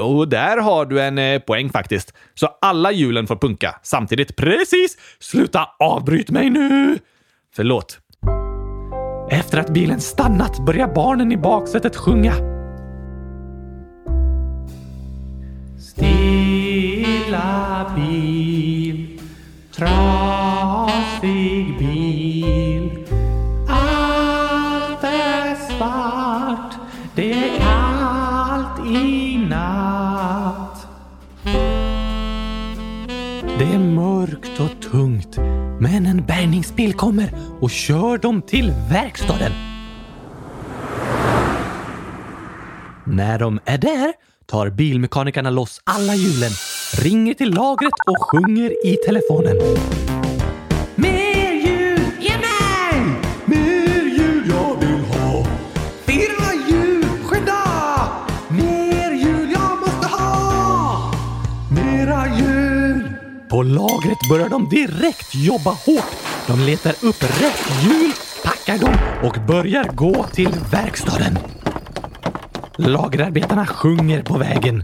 Och 0.00 0.28
där 0.28 0.56
har 0.56 0.84
du 0.84 1.00
en 1.00 1.18
eh, 1.18 1.38
poäng 1.38 1.70
faktiskt. 1.70 2.14
Så 2.34 2.48
alla 2.60 2.92
hjulen 2.92 3.26
får 3.26 3.36
punka 3.36 3.74
samtidigt. 3.82 4.36
Precis! 4.36 4.96
Sluta 5.18 5.68
avbryt 5.78 6.30
mig 6.30 6.50
nu! 6.50 6.98
Förlåt. 7.54 7.98
Efter 9.30 9.58
att 9.58 9.70
bilen 9.70 10.00
stannat 10.00 10.66
börjar 10.66 10.94
barnen 10.94 11.32
i 11.32 11.36
baksätet 11.36 11.96
sjunga. 11.96 12.32
Stilla 15.78 17.92
bil, 17.96 19.20
trasig 19.76 21.78
bil. 21.78 21.89
Bärgningsbil 36.80 36.94
kommer 36.94 37.30
och 37.60 37.70
kör 37.70 38.18
dem 38.18 38.42
till 38.42 38.72
verkstaden. 38.90 39.52
När 43.04 43.38
de 43.38 43.60
är 43.64 43.78
där 43.78 44.12
tar 44.46 44.70
bilmekanikerna 44.70 45.50
loss 45.50 45.80
alla 45.84 46.14
hjulen, 46.14 46.50
ringer 47.02 47.34
till 47.34 47.50
lagret 47.54 47.92
och 48.06 48.22
sjunger 48.22 48.86
i 48.86 48.96
telefonen. 49.06 49.56
Mer 50.96 51.52
hjul! 51.52 52.00
Ge 52.20 52.32
mig! 52.36 53.02
Mer 53.44 54.18
hjul 54.18 54.42
jag 54.48 54.80
vill 54.80 55.04
ha! 55.04 55.46
Fyra 56.06 56.50
hjul! 56.68 57.04
Skynda! 57.24 57.62
Mer 58.48 59.12
hjul 59.12 59.50
jag 59.52 59.80
måste 59.80 60.08
ha! 60.08 61.12
Mera 61.70 62.26
hjul! 62.38 63.12
På 63.50 63.62
lagret 63.62 64.28
börjar 64.30 64.48
de 64.48 64.68
direkt 64.68 65.34
jobba 65.34 65.70
hårt. 65.70 66.39
De 66.50 66.60
letar 66.60 66.92
upp 67.02 67.22
rätt 67.22 67.82
hjul, 67.82 68.12
packar 68.44 68.78
dem 68.78 68.94
och 69.22 69.36
börjar 69.46 69.84
gå 69.84 70.24
till 70.24 70.50
verkstaden. 70.70 71.38
Lagerarbetarna 72.76 73.66
sjunger 73.66 74.22
på 74.22 74.38
vägen. 74.38 74.82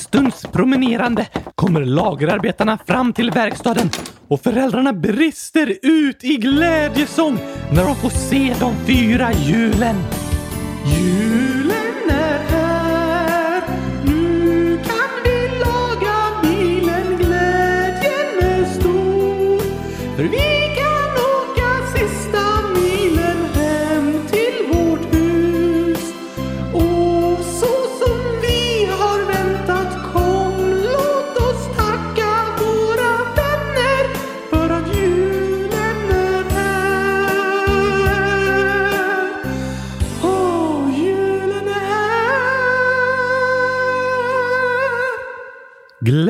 Stunds 0.00 0.42
promenerande 0.52 1.26
kommer 1.54 1.84
lagerarbetarna 1.84 2.78
fram 2.86 3.12
till 3.12 3.30
verkstaden 3.30 3.90
och 4.28 4.40
föräldrarna 4.42 4.92
brister 4.92 5.78
ut 5.82 6.24
i 6.24 6.36
glädjesång 6.36 7.38
när 7.72 7.84
de 7.84 7.96
får 7.96 8.10
se 8.10 8.54
de 8.60 8.74
fyra 8.86 9.32
hjulen. 9.32 9.96
Jul 10.84 11.17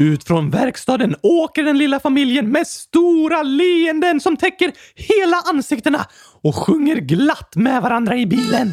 Ut 0.00 0.24
från 0.24 0.50
verkstaden 0.50 1.16
åker 1.22 1.62
den 1.62 1.78
lilla 1.78 2.00
familjen 2.00 2.50
med 2.50 2.66
stora 2.66 3.42
leenden 3.42 4.20
som 4.20 4.36
täcker 4.36 4.72
hela 4.94 5.36
ansiktena 5.36 6.06
och 6.42 6.54
sjunger 6.54 6.96
glatt 6.96 7.56
med 7.56 7.82
varandra 7.82 8.16
i 8.16 8.26
bilen. 8.26 8.72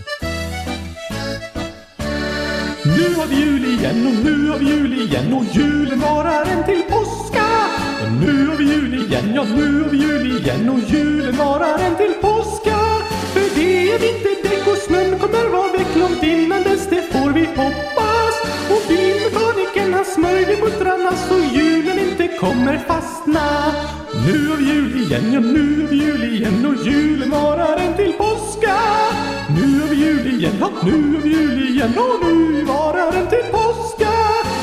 Nu 2.84 3.16
har 3.16 3.28
vi 3.28 3.36
jul 3.36 3.66
igen 3.66 4.08
och 4.08 4.26
nu 4.26 4.50
har 4.50 4.60
vi 4.60 4.66
jul 4.66 5.02
igen 5.02 5.34
och 5.34 5.44
julen 5.56 6.00
varar 6.00 6.46
en 6.46 6.64
till 6.64 6.84
påska. 6.90 7.46
Och 8.06 8.12
nu 8.12 8.48
har 8.48 8.56
vi 8.56 8.64
jul 8.64 8.94
igen, 8.94 9.34
ja 9.36 9.44
nu 9.44 9.84
har 9.84 9.90
vi 9.90 9.98
jul 9.98 10.38
igen 10.38 10.70
och 10.70 10.80
julen 10.80 11.38
varar 11.38 11.80
en 11.80 11.96
till 11.96 12.14
påska. 12.22 12.78
För 13.34 13.60
det 13.60 13.92
är 13.92 14.00
vinterdäck 14.00 14.68
och 14.68 14.78
snön 14.78 15.20
kommer 15.20 15.50
vara 15.50 15.72
väck 15.72 15.96
långt 15.96 16.24
innan 16.24 16.64
dess, 16.64 16.88
det 16.90 17.02
får 17.02 17.30
vi 17.30 17.46
hoppas. 17.46 17.95
Och 20.00 20.06
smörjde 20.06 20.56
har 20.56 20.62
muttrarna 20.62 21.12
så 21.12 21.38
julen 21.58 22.00
inte 22.00 22.28
kommer 22.28 22.78
fastna. 22.78 23.74
Nu 24.26 24.50
har 24.50 24.58
vi 24.58 24.66
jul 24.66 25.02
igen, 25.02 25.34
ja 25.34 25.40
nu 25.40 25.82
har 25.82 25.90
vi 25.90 25.98
jul 25.98 26.24
igen 26.24 26.66
och 26.66 26.86
julen 26.86 27.30
varar 27.30 27.78
en 27.78 27.96
till 27.96 28.14
påska. 28.14 28.78
Nu 29.56 29.82
har 29.82 29.88
vi 29.88 29.96
jul 29.96 30.28
igen, 30.28 30.54
ja 30.60 30.70
nu 30.84 31.14
har 31.14 31.22
vi 31.22 31.30
jul 31.30 31.70
igen 31.70 31.94
och 31.98 32.26
nu 32.26 32.64
varar 32.64 33.14
en 33.14 33.28
till 33.28 33.46
påska. 33.52 34.12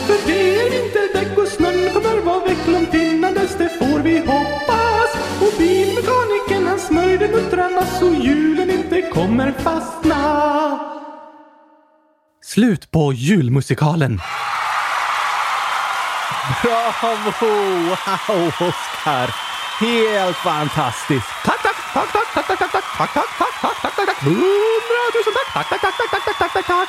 För 0.07 0.27
det 0.27 0.61
är 0.61 0.71
vinterdäck 0.71 1.39
och 1.39 1.49
snön 1.49 1.91
kommer 1.95 2.21
vara 2.21 2.45
väck 2.45 2.67
långt 2.67 2.95
innan 2.95 3.35
dess, 3.35 3.57
det 3.59 3.69
får 3.69 3.99
vi 3.99 4.19
hoppas. 4.19 5.11
Och 5.41 5.59
bilmekanikern 5.59 6.67
han 6.67 6.79
smörjde 6.79 7.29
muttrarna 7.29 7.87
så 7.87 8.15
julen 8.15 8.71
inte 8.71 9.03
kommer 9.03 9.53
fastna. 9.53 10.19
Slut 12.45 12.91
på 12.91 13.13
julmusikalen. 13.13 14.21
Bravo! 16.43 17.47
Wow, 17.89 18.49
Oskar! 18.69 19.29
Helt 19.81 20.37
fantastiskt! 20.37 21.27
Tack, 21.45 21.63
tack, 21.63 21.77
tack, 21.95 22.13
tack, 22.13 22.33
tack, 22.35 22.47
tack, 22.47 22.59
tack, 22.59 22.73
tack, 22.73 22.83
tack, 22.97 23.13
tack, 23.15 23.29
tack, 23.39 23.61
tack, 23.61 23.83
tack, 23.83 23.97
tack, 23.97 24.07
tack, 24.07 24.21
hundratusen 24.25 25.33
tack, 25.53 25.69
tack, 25.69 25.81
tack, 25.81 25.97
tack, 25.97 26.11
tack, 26.11 26.25
tack, 26.25 26.39
tack, 26.39 26.53
tack, 26.53 26.67
tack. 26.67 26.89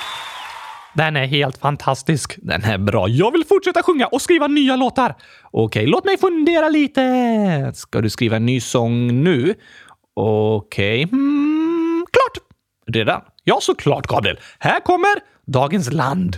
Den 0.93 1.15
är 1.15 1.25
helt 1.25 1.57
fantastisk. 1.57 2.39
Den 2.41 2.63
är 2.63 2.77
bra. 2.77 3.07
Jag 3.09 3.31
vill 3.31 3.45
fortsätta 3.45 3.83
sjunga 3.83 4.07
och 4.07 4.21
skriva 4.21 4.47
nya 4.47 4.75
låtar. 4.75 5.15
Okej, 5.51 5.85
låt 5.85 6.05
mig 6.05 6.17
fundera 6.17 6.69
lite. 6.69 7.71
Ska 7.75 8.01
du 8.01 8.09
skriva 8.09 8.35
en 8.35 8.45
ny 8.45 8.61
sång 8.61 9.23
nu? 9.23 9.55
Okej, 10.15 11.03
mm, 11.03 12.05
klart! 12.11 12.47
Redan? 12.87 13.21
Ja, 13.43 13.57
såklart, 13.61 14.07
Gabriel. 14.07 14.39
Här 14.59 14.79
kommer 14.79 15.15
dagens 15.45 15.91
land. 15.91 16.37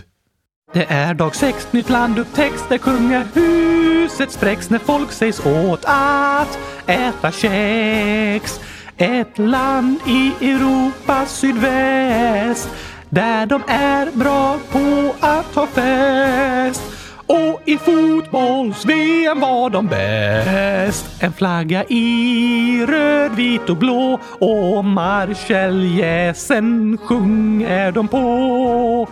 Det 0.72 0.86
är 0.88 1.14
dag 1.14 1.36
sex, 1.36 1.72
nytt 1.72 1.90
land 1.90 2.18
upptäcks 2.18 2.68
där 2.68 2.78
kungahuset 2.78 4.30
spräcks 4.30 4.70
när 4.70 4.78
folk 4.78 5.12
sägs 5.12 5.46
åt 5.46 5.84
att 5.84 6.58
äta 6.86 7.32
kex. 7.32 8.60
Ett 8.96 9.38
land 9.38 9.98
i 10.06 10.32
Europas 10.40 11.38
sydväst 11.38 12.68
där 13.08 13.46
de 13.46 13.62
är 13.68 14.10
bra 14.12 14.58
på 14.70 15.14
att 15.20 15.54
ha 15.54 15.66
fest. 15.66 16.82
Och 17.26 17.60
i 17.64 17.78
fotbolls-VM 17.78 19.40
var 19.40 19.70
de 19.70 19.86
bäst. 19.86 21.22
En 21.22 21.32
flagga 21.32 21.84
i 21.84 22.86
röd, 22.88 23.32
vit 23.32 23.70
och 23.70 23.76
blå 23.76 24.20
och 24.38 24.84
marscheljäsen 24.84 26.98
sjunger 26.98 27.92
de 27.92 28.08
på. 28.08 29.08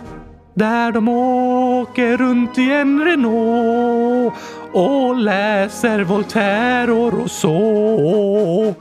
Där 0.57 0.91
de 0.91 1.07
åker 1.07 2.17
runt 2.17 2.57
i 2.57 2.71
en 2.71 3.05
Renault 3.05 4.33
och 4.71 5.15
läser 5.15 6.03
Voltaire 6.03 6.91
och 6.91 7.13
Rousseau. 7.13 8.73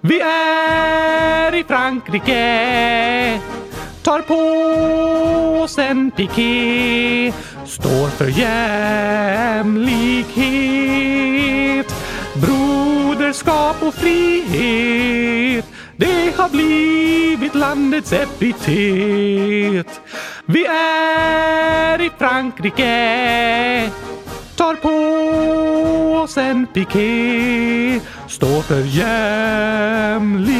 Vi 0.00 0.20
är 0.20 1.54
i 1.54 1.64
Frankrike 1.64 3.40
tar 4.02 4.20
på 4.20 4.34
oss 5.62 5.78
en 5.78 6.10
piké 6.10 7.32
står 7.66 8.08
för 8.08 8.26
jämlikhet 8.26 9.94
broderskap 12.34 13.82
och 13.82 13.94
frihet 13.94 15.66
det 15.96 16.36
har 16.36 16.48
blivit 16.48 17.54
landets 17.54 18.12
epitet. 18.12 20.00
Vi 20.46 20.66
är 20.66 22.00
i 22.00 22.10
Frankrike 22.18 23.90
tar 24.56 24.74
på 24.74 24.88
oss 26.22 26.36
en 26.38 26.66
piké 26.66 28.00
står 28.28 28.62
för 28.62 28.84
jämlikhet 28.84 30.50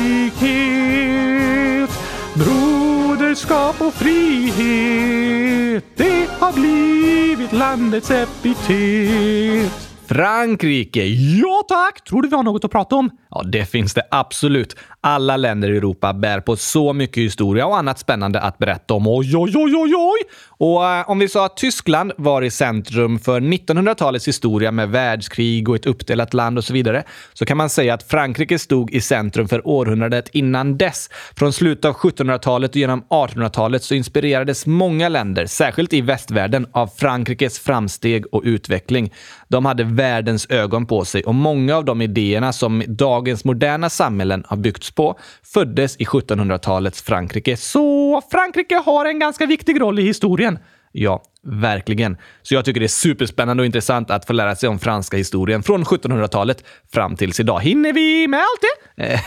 broderskap 2.34 3.80
och 3.80 3.94
frihet 3.94 5.84
det 5.96 6.28
har 6.38 6.52
blivit 6.52 7.52
landets 7.52 8.10
epitet. 8.10 9.72
Frankrike! 10.06 11.04
Ja 11.42 11.62
tack! 11.68 12.04
Tror 12.04 12.22
du 12.22 12.28
vi 12.28 12.36
har 12.36 12.42
något 12.42 12.64
att 12.64 12.70
prata 12.70 12.96
om? 12.96 13.10
Ja, 13.30 13.42
det 13.42 13.66
finns 13.66 13.94
det 13.94 14.02
absolut. 14.10 14.76
Alla 15.04 15.36
länder 15.36 15.70
i 15.70 15.76
Europa 15.76 16.12
bär 16.12 16.40
på 16.40 16.56
så 16.56 16.92
mycket 16.92 17.22
historia 17.22 17.66
och 17.66 17.78
annat 17.78 17.98
spännande 17.98 18.40
att 18.40 18.58
berätta 18.58 18.94
om. 18.94 19.06
Oj, 19.06 19.36
oj, 19.36 19.52
oj, 19.54 19.74
oj, 19.76 19.94
oj! 19.94 20.18
Och 20.48 20.86
eh, 20.86 21.10
om 21.10 21.18
vi 21.18 21.28
sa 21.28 21.46
att 21.46 21.56
Tyskland 21.56 22.12
var 22.16 22.42
i 22.42 22.50
centrum 22.50 23.18
för 23.18 23.40
1900-talets 23.40 24.28
historia 24.28 24.70
med 24.72 24.88
världskrig 24.88 25.68
och 25.68 25.76
ett 25.76 25.86
uppdelat 25.86 26.34
land 26.34 26.58
och 26.58 26.64
så 26.64 26.72
vidare, 26.72 27.02
så 27.32 27.46
kan 27.46 27.56
man 27.56 27.70
säga 27.70 27.94
att 27.94 28.02
Frankrike 28.02 28.58
stod 28.58 28.90
i 28.90 29.00
centrum 29.00 29.48
för 29.48 29.68
århundradet 29.68 30.28
innan 30.32 30.78
dess. 30.78 31.10
Från 31.36 31.52
slutet 31.52 31.84
av 31.84 31.94
1700-talet 31.94 32.70
och 32.70 32.76
genom 32.76 33.02
1800-talet 33.02 33.82
så 33.82 33.94
inspirerades 33.94 34.66
många 34.66 35.08
länder, 35.08 35.46
särskilt 35.46 35.92
i 35.92 36.00
västvärlden, 36.00 36.66
av 36.72 36.86
Frankrikes 36.86 37.58
framsteg 37.58 38.24
och 38.34 38.42
utveckling. 38.44 39.12
De 39.48 39.64
hade 39.64 39.84
världens 39.84 40.46
ögon 40.50 40.86
på 40.86 41.04
sig 41.04 41.22
och 41.24 41.34
många 41.34 41.76
av 41.76 41.84
de 41.84 42.02
idéerna 42.02 42.52
som 42.52 42.82
dagens 42.88 43.44
moderna 43.44 43.90
samhällen 43.90 44.44
har 44.48 44.56
byggts 44.56 44.91
på 44.94 45.18
föddes 45.54 45.96
i 45.96 46.04
1700-talets 46.04 47.02
Frankrike. 47.02 47.56
Så 47.56 48.22
Frankrike 48.30 48.76
har 48.76 49.04
en 49.04 49.18
ganska 49.18 49.46
viktig 49.46 49.80
roll 49.80 49.98
i 49.98 50.02
historien. 50.02 50.58
Ja, 50.92 51.22
verkligen. 51.42 52.16
Så 52.42 52.54
jag 52.54 52.64
tycker 52.64 52.80
det 52.80 52.86
är 52.86 52.88
superspännande 52.88 53.60
och 53.62 53.66
intressant 53.66 54.10
att 54.10 54.26
få 54.26 54.32
lära 54.32 54.56
sig 54.56 54.68
om 54.68 54.78
franska 54.78 55.16
historien 55.16 55.62
från 55.62 55.84
1700-talet 55.84 56.64
fram 56.92 57.16
tills 57.16 57.40
idag. 57.40 57.60
Hinner 57.60 57.92
vi 57.92 58.28
med 58.28 58.40
allt 58.40 58.60
det? 58.96 59.20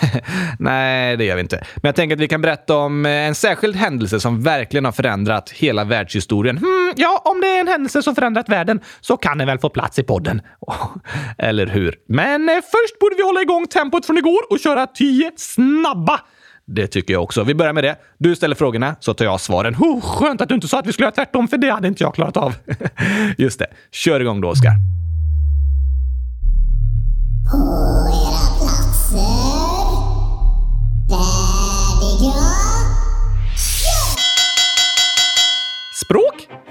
Nej, 0.60 1.18
det 1.18 1.26
gör 1.26 1.36
vi 1.36 1.42
inte. 1.42 1.66
Men 1.76 1.90
jag 1.90 1.96
tänker 1.96 2.16
att 2.16 2.20
vi 2.20 2.28
kan 2.28 2.42
berätta 2.42 2.76
om 2.78 3.06
eh, 3.06 3.12
en 3.12 3.36
särskild 3.36 3.76
händelse 3.76 4.20
som 4.20 4.44
verkligen 4.44 4.86
har 4.86 4.92
förändrat 4.92 5.50
hela 5.50 5.84
världshistorien. 5.84 6.58
Hmm, 6.58 6.94
ja, 6.96 7.22
om 7.26 7.42
det 7.42 7.48
är 7.48 7.60
en 7.60 7.68
händelse 7.68 8.04
som 8.04 8.16
förändrat 8.16 8.50
världen 8.50 8.82
så 9.02 9.18
kan 9.18 9.38
den 9.38 9.48
väl 9.48 9.60
få 9.60 9.70
plats 9.70 10.00
i 10.00 10.04
podden. 10.04 10.42
Eller 11.38 11.68
hur? 11.68 11.96
Men 12.08 12.50
eh, 12.50 12.56
först 12.56 13.00
borde 13.00 13.16
vi 13.16 13.24
hålla 13.24 13.42
igång 13.42 13.68
tempot 13.68 14.06
från 14.06 14.18
igår 14.18 14.42
och 14.50 14.60
köra 14.60 14.88
tio 14.88 15.32
snabba 15.36 16.22
det 16.68 16.88
tycker 16.88 17.14
jag 17.14 17.24
också. 17.24 17.44
Vi 17.44 17.56
börjar 17.56 17.74
med 17.74 17.84
det. 17.84 17.96
Du 18.18 18.36
ställer 18.36 18.56
frågorna 18.56 18.96
så 19.00 19.14
tar 19.14 19.26
jag 19.26 19.42
svaren. 19.42 19.76
Oh, 19.76 20.02
skönt 20.02 20.42
att 20.42 20.50
du 20.50 20.56
inte 20.56 20.68
sa 20.68 20.80
att 20.80 20.88
vi 20.88 20.94
skulle 20.94 21.06
göra 21.06 21.16
tvärtom, 21.16 21.48
för 21.48 21.58
det 21.58 21.70
hade 21.70 21.88
inte 21.88 22.04
jag 22.04 22.16
klarat 22.16 22.38
av. 22.38 22.54
Just 23.38 23.60
det. 23.60 23.68
Kör 23.92 24.20
igång 24.20 24.42
då, 24.42 24.50
Oskar. 24.50 24.72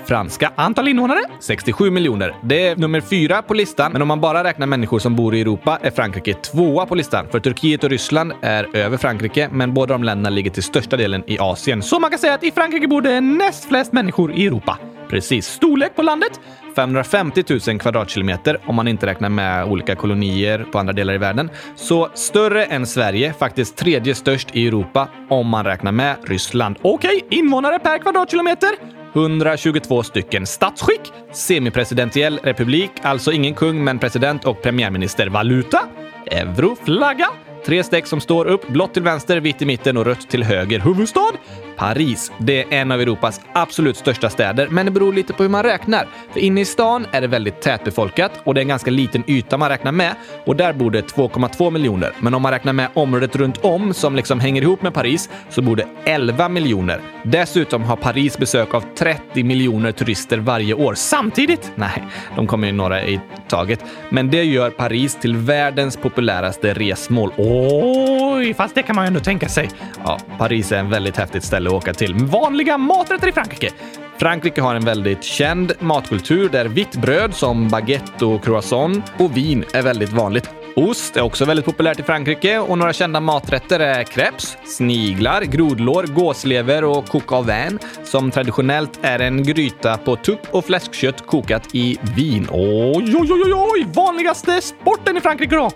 Franska. 0.06 0.52
Antal 0.56 0.88
invånare? 0.88 1.20
67 1.40 1.90
miljoner. 1.90 2.34
Det 2.42 2.66
är 2.66 2.76
nummer 2.76 3.00
fyra 3.00 3.42
på 3.42 3.54
listan, 3.54 3.92
men 3.92 4.02
om 4.02 4.08
man 4.08 4.20
bara 4.20 4.44
räknar 4.44 4.66
människor 4.66 4.99
som 4.99 5.16
bor 5.16 5.34
i 5.34 5.40
Europa 5.40 5.78
är 5.82 5.90
Frankrike 5.90 6.34
tvåa 6.34 6.87
på 6.87 6.94
listan. 6.94 7.26
För 7.30 7.40
Turkiet 7.40 7.84
och 7.84 7.90
Ryssland 7.90 8.32
är 8.42 8.76
över 8.76 8.96
Frankrike, 8.96 9.49
men 9.52 9.75
båda 9.75 9.94
de 9.94 10.04
länderna 10.04 10.30
ligger 10.30 10.50
till 10.50 10.62
största 10.62 10.96
delen 10.96 11.23
i 11.26 11.38
Asien. 11.38 11.82
Så 11.82 11.99
man 11.99 12.11
kan 12.11 12.18
säga 12.18 12.34
att 12.34 12.44
i 12.44 12.50
Frankrike 12.50 12.88
bor 12.88 13.02
det 13.02 13.20
näst 13.20 13.64
flest 13.64 13.92
människor 13.92 14.32
i 14.32 14.46
Europa. 14.46 14.78
Precis. 15.14 15.47
Storlek 15.47 15.97
på 15.97 16.02
landet? 16.02 16.40
550 16.76 17.44
000 17.68 17.78
kvadratkilometer 17.78 18.59
om 18.66 18.75
man 18.75 18.88
inte 18.88 19.06
räknar 19.06 19.28
med 19.28 19.64
olika 19.64 19.94
kolonier 19.94 20.66
på 20.73 20.78
andra 20.78 20.92
delar 20.92 21.14
i 21.14 21.18
världen. 21.18 21.50
Så 21.76 22.09
större 22.14 22.64
än 22.64 22.87
Sverige, 22.87 23.33
faktiskt 23.33 23.76
tredje 23.76 24.14
störst 24.14 24.49
i 24.52 24.66
Europa 24.66 25.09
om 25.30 25.49
man 25.49 25.64
räknar 25.64 25.92
med 25.92 26.16
Ryssland. 26.25 26.76
Okej, 26.83 27.26
invånare 27.30 27.78
per 27.78 27.99
kvadratkilometer? 27.99 28.71
122 29.12 30.02
stycken. 30.02 30.47
Statsskick? 30.47 31.12
Semipresidentiell 31.33 32.40
republik, 32.42 32.90
alltså 33.02 33.33
ingen 33.33 33.54
kung 33.54 33.85
men 33.85 33.99
president 33.99 34.44
och 34.44 34.62
premiärminister. 34.62 35.26
Valuta? 35.26 35.78
Euroflagga? 36.26 37.26
Tre 37.66 37.85
streck 37.85 38.06
som 38.06 38.21
står 38.21 38.47
upp, 38.47 38.68
blått 38.68 38.94
till 38.94 39.02
vänster, 39.02 39.40
vitt 39.40 39.62
i 39.62 39.66
mitten 39.66 39.97
och 39.97 40.04
rött 40.04 40.30
till 40.30 40.44
höger. 40.44 40.80
Huvudstad? 40.80 41.33
Paris. 41.76 42.32
Det 42.38 42.62
är 42.62 42.80
en 42.80 42.92
av 42.92 43.00
Europas 43.00 43.40
absolut 43.52 43.96
största 43.96 44.30
städer, 44.30 44.68
men 44.68 44.86
det 44.86 44.92
beror 44.92 45.12
lite 45.12 45.32
på 45.32 45.42
hur 45.42 45.50
man 45.50 45.62
räknar. 45.62 46.06
För 46.32 46.40
inne 46.40 46.60
i 46.60 46.64
stan 46.64 47.06
är 47.12 47.20
det 47.20 47.26
väldigt 47.26 47.60
tätbefolkat 47.60 48.32
och 48.44 48.54
det 48.54 48.60
är 48.60 48.62
en 48.62 48.68
ganska 48.68 48.90
liten 48.90 49.24
yta 49.26 49.56
man 49.56 49.68
räknar 49.68 49.92
med 49.92 50.14
och 50.46 50.56
där 50.56 50.72
bor 50.72 50.90
det 50.90 51.14
2,2 51.14 51.70
miljoner. 51.70 52.12
Men 52.20 52.34
om 52.34 52.42
man 52.42 52.52
räknar 52.52 52.72
med 52.72 52.88
området 52.94 53.36
runt 53.36 53.64
om 53.64 53.94
som 53.94 54.16
liksom 54.16 54.40
hänger 54.40 54.62
ihop 54.62 54.82
med 54.82 54.94
Paris 54.94 55.30
så 55.50 55.62
bor 55.62 55.76
det 55.76 55.86
11 56.04 56.48
miljoner. 56.48 57.00
Dessutom 57.22 57.82
har 57.82 57.96
Paris 57.96 58.38
besök 58.38 58.74
av 58.74 58.84
30 58.98 59.44
miljoner 59.44 59.92
turister 59.92 60.38
varje 60.38 60.74
år. 60.74 60.94
Samtidigt? 60.94 61.72
Nej, 61.74 62.04
de 62.36 62.46
kommer 62.46 62.66
ju 62.66 62.72
några 62.72 63.02
i 63.02 63.20
taget. 63.48 63.84
Men 64.10 64.30
det 64.30 64.44
gör 64.44 64.70
Paris 64.70 65.16
till 65.20 65.36
världens 65.36 65.96
populäraste 65.96 66.74
resmål. 66.74 67.32
Oj, 67.36 68.54
fast 68.54 68.74
det 68.74 68.82
kan 68.82 68.96
man 68.96 69.04
ju 69.04 69.06
ändå 69.06 69.20
tänka 69.20 69.48
sig. 69.48 69.70
Ja, 70.04 70.18
Paris 70.38 70.72
är 70.72 70.78
en 70.78 70.90
väldigt 70.90 71.16
häftigt 71.16 71.44
ställe 71.44 71.63
att 71.66 71.73
åka 71.73 71.94
till. 71.94 72.14
Vanliga 72.14 72.78
maträtter 72.78 73.28
i 73.28 73.33
Frankrike. 73.33 73.71
Frankrike 74.18 74.61
har 74.61 74.75
en 74.75 74.85
väldigt 74.85 75.25
känd 75.25 75.73
matkultur 75.78 76.49
där 76.49 76.64
vitt 76.64 76.97
bröd 76.97 77.35
som 77.35 77.68
baguette 77.68 78.25
och 78.25 78.44
croissant 78.44 79.12
och 79.18 79.37
vin 79.37 79.64
är 79.73 79.83
väldigt 79.83 80.12
vanligt. 80.12 80.50
Ost 80.76 81.16
är 81.16 81.23
också 81.23 81.44
väldigt 81.44 81.64
populärt 81.64 82.00
i 82.00 82.02
Frankrike 82.02 82.59
och 82.59 82.78
några 82.78 82.92
kända 82.92 83.21
maträtter 83.21 83.80
är 83.80 84.04
crepes, 84.04 84.56
sniglar, 84.64 85.42
grodlår, 85.42 86.02
gåslever 86.02 86.85
och 86.85 87.09
coq 87.09 87.33
au 87.33 87.42
vin 87.42 87.78
som 88.04 88.30
traditionellt 88.30 88.99
är 89.02 89.18
en 89.18 89.42
gryta 89.42 89.97
på 89.97 90.16
tupp 90.16 90.40
och 90.50 90.64
fläskkött 90.64 91.26
kokat 91.26 91.75
i 91.75 91.99
vin. 92.16 92.49
Oj, 92.52 93.16
oj, 93.16 93.33
oj, 93.33 93.54
oj! 93.54 93.87
Vanligaste 93.94 94.61
sporten 94.61 95.16
i 95.16 95.21
Frankrike 95.21 95.56
då? 95.56 95.71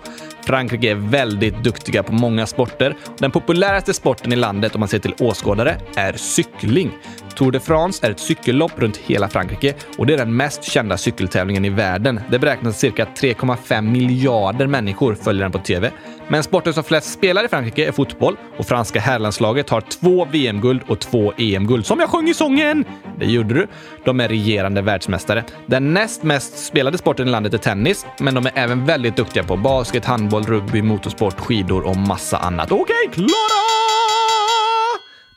Frankrike 0.49 0.91
är 0.91 0.95
väldigt 0.95 1.65
duktiga 1.65 2.03
på 2.03 2.13
många 2.13 2.47
sporter. 2.47 2.97
Den 3.19 3.31
populäraste 3.31 3.95
sporten 3.95 4.33
i 4.33 4.37
landet 4.37 4.75
om 4.75 4.81
man 4.81 4.89
ser 4.89 4.99
till 4.99 5.15
åskådare 5.19 5.77
är 5.97 6.13
cykling. 6.13 6.91
Tour 7.39 7.53
de 7.53 7.61
France 7.61 8.07
är 8.07 8.11
ett 8.11 8.21
cykellopp 8.21 8.73
runt 8.77 8.97
hela 8.97 9.29
Frankrike 9.29 9.75
och 9.99 10.07
det 10.07 10.15
är 10.15 10.19
den 10.19 10.37
mest 10.37 10.65
kända 10.65 10.97
cykeltävlingen 10.97 11.65
i 11.65 11.71
världen. 11.71 12.21
Det 12.31 12.39
beräknas 12.39 12.79
cirka 12.79 13.05
3,5 13.05 13.83
miljarder 13.83 14.67
människor 14.67 15.15
följer 15.15 15.43
den 15.43 15.53
på 15.53 15.59
TV. 15.59 15.91
Men 16.29 16.43
sporten 16.43 16.75
som 16.75 16.85
flest 16.85 17.13
spelar 17.13 17.45
i 17.45 17.49
Frankrike 17.49 17.89
är 17.89 17.93
fotboll 17.93 18.37
och 18.57 18.67
franska 18.67 19.01
herrlandslaget 19.01 19.71
har 19.71 19.81
två 19.81 20.25
VM-guld 20.25 20.83
och 20.87 21.01
två 21.01 21.33
EM-guld. 21.37 21.87
Som 21.87 22.01
jag 22.01 22.09
sjöng 22.09 22.29
i 22.29 22.35
sången! 22.35 22.85
Det 23.19 23.27
gjorde 23.27 23.55
du. 23.55 23.67
De 24.05 24.21
är 24.21 24.29
regerande 24.29 24.83
världsmästare. 24.83 25.45
Den 25.67 25.95
näst 25.95 26.23
mest 26.23 26.67
spelade 26.67 26.99
sporten 26.99 27.29
i 27.29 27.31
landet 27.31 27.55
är 27.55 27.59
tennis, 27.59 28.07
men 28.21 28.35
de 28.35 28.47
är 28.47 28.53
även 28.55 28.87
väldigt 28.87 29.17
duktiga 29.17 29.45
på 29.45 29.57
basket, 29.57 30.05
handboll, 30.05 30.43
rugby, 30.43 30.83
motorsport, 30.83 31.41
skidor 31.41 31.87
och 31.87 31.97
massa 31.97 32.39
annat. 32.39 32.73
Okej, 32.73 33.11
klara! 33.13 33.69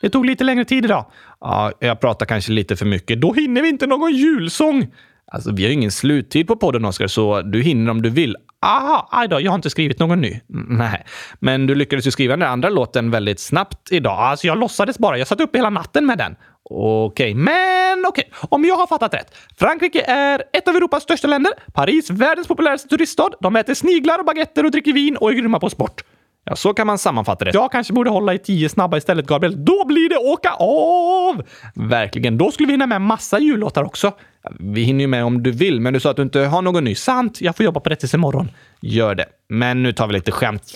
Det 0.02 0.10
tog 0.10 0.26
lite 0.26 0.44
längre 0.44 0.64
tid 0.64 0.84
idag. 0.84 1.04
Ja, 1.42 1.72
jag 1.78 2.00
pratar 2.00 2.26
kanske 2.26 2.52
lite 2.52 2.76
för 2.76 2.86
mycket. 2.86 3.20
Då 3.20 3.32
hinner 3.32 3.62
vi 3.62 3.68
inte 3.68 3.86
någon 3.86 4.12
julsång. 4.12 4.86
Alltså, 5.32 5.52
vi 5.52 5.62
har 5.62 5.68
ju 5.68 5.74
ingen 5.74 5.90
sluttid 5.90 6.46
på 6.46 6.56
podden, 6.56 6.84
Oskar, 6.84 7.06
så 7.06 7.42
du 7.42 7.62
hinner 7.62 7.90
om 7.90 8.02
du 8.02 8.10
vill. 8.10 8.36
Aha, 8.66 9.08
aj 9.10 9.28
då, 9.28 9.40
jag 9.40 9.50
har 9.50 9.56
inte 9.56 9.70
skrivit 9.70 9.98
någon 9.98 10.20
ny. 10.20 10.40
Mm, 10.50 10.78
nej, 10.78 11.04
men 11.40 11.66
du 11.66 11.74
lyckades 11.74 12.06
ju 12.06 12.10
skriva 12.10 12.32
den 12.32 12.40
där 12.40 12.46
andra 12.46 12.68
låten 12.68 13.10
väldigt 13.10 13.40
snabbt 13.40 13.92
idag. 13.92 14.18
Alltså, 14.18 14.46
jag 14.46 14.58
låtsades 14.58 14.98
bara. 14.98 15.18
Jag 15.18 15.28
satt 15.28 15.40
upp 15.40 15.56
hela 15.56 15.70
natten 15.70 16.06
med 16.06 16.18
den. 16.18 16.36
Okej, 16.64 17.34
men 17.34 18.06
okej. 18.06 18.30
Om 18.48 18.64
jag 18.64 18.76
har 18.76 18.86
fattat 18.86 19.14
rätt. 19.14 19.36
Frankrike 19.58 20.02
är 20.02 20.42
ett 20.52 20.68
av 20.68 20.76
Europas 20.76 21.02
största 21.02 21.28
länder. 21.28 21.52
Paris 21.72 22.10
världens 22.10 22.48
populäraste 22.48 22.88
turiststad. 22.88 23.30
De 23.40 23.56
äter 23.56 23.74
sniglar 23.74 24.18
och 24.18 24.24
baguetter 24.24 24.64
och 24.64 24.70
dricker 24.70 24.92
vin 24.92 25.16
och 25.16 25.30
är 25.30 25.34
grymma 25.34 25.60
på 25.60 25.70
sport. 25.70 26.02
Ja, 26.44 26.56
så 26.56 26.74
kan 26.74 26.86
man 26.86 26.98
sammanfatta 26.98 27.44
det. 27.44 27.50
Jag 27.54 27.72
kanske 27.72 27.92
borde 27.92 28.10
hålla 28.10 28.34
i 28.34 28.38
tio 28.38 28.68
snabba 28.68 28.96
istället, 28.96 29.26
Gabriel. 29.26 29.64
Då 29.64 29.84
blir 29.84 30.08
det 30.08 30.16
åka 30.16 30.50
av! 30.58 31.42
Verkligen. 31.74 32.38
Då 32.38 32.50
skulle 32.50 32.66
vi 32.66 32.72
hinna 32.72 32.86
med 32.86 33.00
massa 33.00 33.38
jullåtar 33.38 33.84
också. 33.84 34.12
Vi 34.60 34.82
hinner 34.82 35.00
ju 35.00 35.06
med 35.06 35.24
om 35.24 35.42
du 35.42 35.50
vill, 35.50 35.80
men 35.80 35.92
du 35.92 36.00
sa 36.00 36.10
att 36.10 36.16
du 36.16 36.22
inte 36.22 36.40
har 36.40 36.62
någon 36.62 36.84
ny. 36.84 36.94
Sant, 36.94 37.40
jag 37.40 37.56
får 37.56 37.64
jobba 37.64 37.80
på 37.80 37.88
det 37.88 37.96
tills 37.96 38.14
imorgon. 38.14 38.50
Gör 38.80 39.14
det. 39.14 39.26
Men 39.48 39.82
nu 39.82 39.92
tar 39.92 40.06
vi 40.06 40.12
lite 40.12 40.32
skämt. 40.32 40.74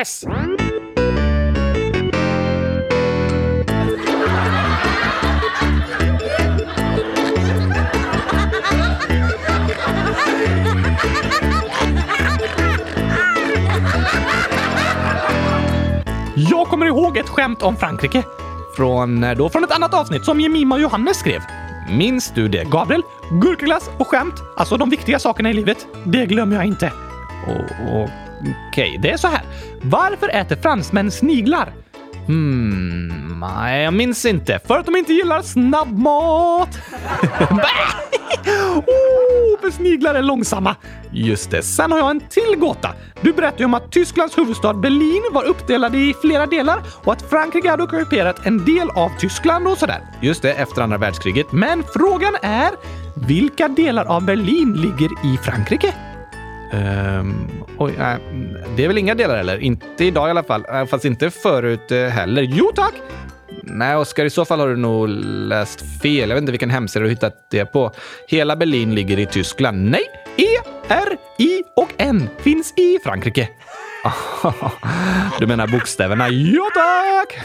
Yes! 0.00 0.24
Ett 17.20 17.28
skämt 17.28 17.62
om 17.62 17.76
Frankrike. 17.76 18.22
Från 18.76 19.20
när 19.20 19.34
då? 19.34 19.48
Från 19.48 19.64
ett 19.64 19.72
annat 19.72 19.94
avsnitt 19.94 20.24
som 20.24 20.40
Jemima 20.40 20.74
och 20.74 20.80
Johannes 20.80 21.16
skrev. 21.16 21.40
Minns 21.90 22.32
du 22.34 22.48
det? 22.48 22.64
Gabriel, 22.70 23.02
gurkaglass 23.30 23.90
och 23.98 24.08
skämt, 24.08 24.34
alltså 24.56 24.76
de 24.76 24.90
viktiga 24.90 25.18
sakerna 25.18 25.50
i 25.50 25.52
livet, 25.52 25.86
det 26.04 26.26
glömmer 26.26 26.56
jag 26.56 26.64
inte. 26.64 26.92
Okej, 27.46 28.12
Okej, 28.68 28.98
Det 29.02 29.10
är 29.10 29.16
så 29.16 29.28
här. 29.28 29.42
Varför 29.82 30.28
äter 30.28 30.56
fransmän 30.56 31.10
sniglar? 31.10 31.72
Hmm, 32.28 33.40
nej, 33.40 33.84
jag 33.84 33.94
minns 33.94 34.24
inte. 34.24 34.60
För 34.66 34.78
att 34.78 34.86
de 34.86 34.96
inte 34.96 35.12
gillar 35.12 35.42
snabbmat! 35.42 36.68
oh, 38.86 39.60
för 39.60 39.70
sniglar 39.70 40.14
är 40.14 40.22
långsamma. 40.22 40.76
Just 41.10 41.50
det. 41.50 41.62
Sen 41.62 41.92
har 41.92 41.98
jag 41.98 42.10
en 42.10 42.20
till 42.20 42.56
gåta. 42.58 42.90
Du 43.20 43.32
berättade 43.32 43.58
ju 43.58 43.64
om 43.64 43.74
att 43.74 43.92
Tysklands 43.92 44.38
huvudstad 44.38 44.74
Berlin 44.74 45.22
var 45.32 45.44
uppdelad 45.44 45.94
i 45.94 46.14
flera 46.20 46.46
delar 46.46 46.82
och 47.04 47.12
att 47.12 47.22
Frankrike 47.22 47.70
hade 47.70 47.82
ockuperat 47.82 48.46
en 48.46 48.64
del 48.64 48.90
av 48.90 49.10
Tyskland 49.20 49.66
och 49.66 49.78
sådär. 49.78 50.00
Just 50.20 50.42
det, 50.42 50.52
efter 50.52 50.82
andra 50.82 50.98
världskriget. 50.98 51.52
Men 51.52 51.82
frågan 51.94 52.34
är, 52.42 52.70
vilka 53.26 53.68
delar 53.68 54.04
av 54.04 54.24
Berlin 54.24 54.72
ligger 54.72 55.10
i 55.34 55.36
Frankrike? 55.36 55.94
Ehm, 56.72 57.48
oj, 57.78 57.94
nej, 57.98 58.18
det 58.76 58.84
är 58.84 58.88
väl 58.88 58.98
inga 58.98 59.14
delar 59.14 59.36
heller. 59.36 59.58
Inte 59.58 60.04
idag 60.04 60.28
i 60.28 60.30
alla 60.30 60.42
fall. 60.42 60.64
Eh, 60.68 60.86
fast 60.86 61.04
inte 61.04 61.30
förut 61.30 61.92
eh, 61.92 61.98
heller. 61.98 62.42
Jo 62.42 62.72
tack! 62.74 62.94
Nej, 63.62 63.96
Oskar, 63.96 64.24
i 64.24 64.30
så 64.30 64.44
fall 64.44 64.60
har 64.60 64.68
du 64.68 64.76
nog 64.76 65.08
läst 65.08 66.00
fel. 66.02 66.28
Jag 66.28 66.36
vet 66.36 66.38
inte 66.42 66.52
vilken 66.52 66.70
hemsida 66.70 67.02
du 67.02 67.10
hittat 67.10 67.50
det 67.50 67.64
på. 67.64 67.92
Hela 68.28 68.56
Berlin 68.56 68.94
ligger 68.94 69.18
i 69.18 69.26
Tyskland. 69.26 69.90
Nej, 69.90 70.04
E, 70.36 70.68
R, 70.88 71.16
I 71.38 71.62
och 71.76 71.88
N 71.98 72.28
finns 72.38 72.72
i 72.76 72.98
Frankrike 73.04 73.48
du 75.38 75.46
menar 75.46 75.66
bokstäverna? 75.66 76.28
Ja 76.28 76.62
tack! 76.74 77.38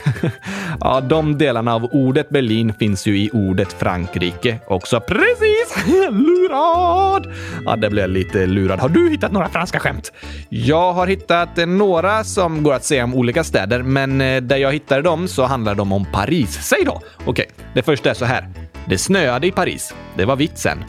ja, 0.80 1.02
de 1.02 1.38
delarna 1.38 1.76
av 1.76 1.86
ordet 1.91 2.30
Berlin 2.30 2.73
finns 2.80 3.06
ju 3.06 3.17
i 3.17 3.30
ordet 3.34 3.73
Frankrike 3.73 4.60
också. 4.67 4.99
Precis! 4.99 5.88
Lurad! 6.10 7.34
Ja, 7.65 7.76
det 7.76 7.89
blev 7.89 8.04
jag 8.04 8.10
lite 8.10 8.45
lurad. 8.45 8.80
Har 8.80 8.89
du 8.89 9.10
hittat 9.10 9.32
några 9.32 9.49
franska 9.49 9.80
skämt? 9.80 10.12
Jag 10.49 10.93
har 10.93 11.08
hittat 11.08 11.49
några 11.67 12.23
som 12.23 12.63
går 12.63 12.73
att 12.73 12.84
säga 12.84 13.04
om 13.04 13.15
olika 13.15 13.43
städer, 13.43 13.84
men 13.84 14.21
eh, 14.21 14.41
där 14.41 14.58
jag 14.58 14.73
hittade 14.73 15.02
dem 15.02 15.28
så 15.28 15.43
handlar 15.43 15.76
de 15.76 15.91
om 15.91 16.06
Paris. 16.06 16.60
Säg 16.62 16.86
då! 16.86 17.02
Okej, 17.26 17.49
det 17.73 17.82
första 17.82 18.10
är 18.10 18.13
så 18.13 18.26
här. 18.26 18.49
Det 18.89 18.97
snöade 18.97 19.47
i 19.47 19.52
Paris. 19.52 19.93
Det 20.17 20.26
var 20.26 20.36
vitt 20.36 20.58
sen. 20.58 20.84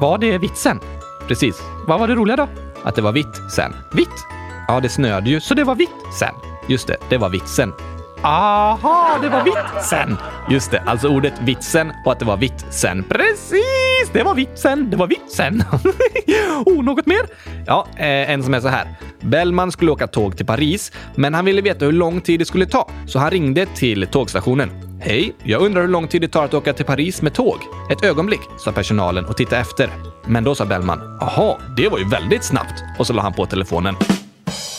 Var 0.00 0.18
det 0.18 0.38
vitsen? 0.38 0.80
Precis. 1.28 1.62
Vad 1.86 2.00
var 2.00 2.08
det 2.08 2.14
roliga 2.14 2.36
då? 2.36 2.48
Att 2.82 2.94
det 2.94 3.02
var 3.02 3.12
vitt 3.12 3.52
sen. 3.56 3.72
Vitt? 3.92 4.41
Ja, 4.72 4.80
det 4.80 4.88
snöade 4.88 5.30
ju. 5.30 5.40
Så 5.40 5.54
det 5.54 5.64
var 5.64 5.74
vitt 5.74 5.90
sen? 6.18 6.34
Just 6.68 6.86
det, 6.86 6.96
det 7.08 7.18
var 7.18 7.28
vitsen. 7.28 7.72
Aha, 8.22 9.18
det 9.22 9.28
var 9.28 9.44
vitt 9.44 9.84
sen! 9.84 10.16
Just 10.50 10.70
det, 10.70 10.80
alltså 10.86 11.08
ordet 11.08 11.32
vitsen 11.40 11.92
och 12.04 12.12
att 12.12 12.18
det 12.18 12.24
var 12.24 12.36
vitt 12.36 12.66
sen. 12.70 13.04
Precis! 13.04 14.10
Det 14.12 14.22
var 14.22 14.34
vitsen, 14.34 14.90
det 14.90 14.96
var 14.96 15.06
vitsen. 15.06 15.62
oh, 16.66 16.84
något 16.84 17.06
mer? 17.06 17.20
Ja, 17.66 17.86
eh, 17.96 18.30
en 18.30 18.42
som 18.42 18.54
är 18.54 18.60
så 18.60 18.68
här. 18.68 18.94
Bellman 19.20 19.72
skulle 19.72 19.90
åka 19.90 20.06
tåg 20.06 20.36
till 20.36 20.46
Paris, 20.46 20.92
men 21.14 21.34
han 21.34 21.44
ville 21.44 21.60
veta 21.60 21.84
hur 21.84 21.92
lång 21.92 22.20
tid 22.20 22.40
det 22.40 22.44
skulle 22.44 22.66
ta, 22.66 22.90
så 23.06 23.18
han 23.18 23.30
ringde 23.30 23.66
till 23.66 24.06
tågstationen. 24.06 24.70
Hej, 25.00 25.34
jag 25.42 25.62
undrar 25.62 25.82
hur 25.82 25.88
lång 25.88 26.08
tid 26.08 26.20
det 26.20 26.28
tar 26.28 26.44
att 26.44 26.54
åka 26.54 26.72
till 26.72 26.86
Paris 26.86 27.22
med 27.22 27.34
tåg? 27.34 27.58
Ett 27.90 28.04
ögonblick, 28.04 28.40
sa 28.58 28.72
personalen 28.72 29.24
och 29.24 29.36
tittade 29.36 29.60
efter. 29.60 29.90
Men 30.26 30.44
då 30.44 30.54
sa 30.54 30.64
Bellman, 30.64 31.18
jaha, 31.20 31.56
det 31.76 31.88
var 31.88 31.98
ju 31.98 32.08
väldigt 32.08 32.44
snabbt. 32.44 32.82
Och 32.98 33.06
så 33.06 33.12
la 33.12 33.22
han 33.22 33.32
på 33.32 33.46
telefonen. 33.46 33.96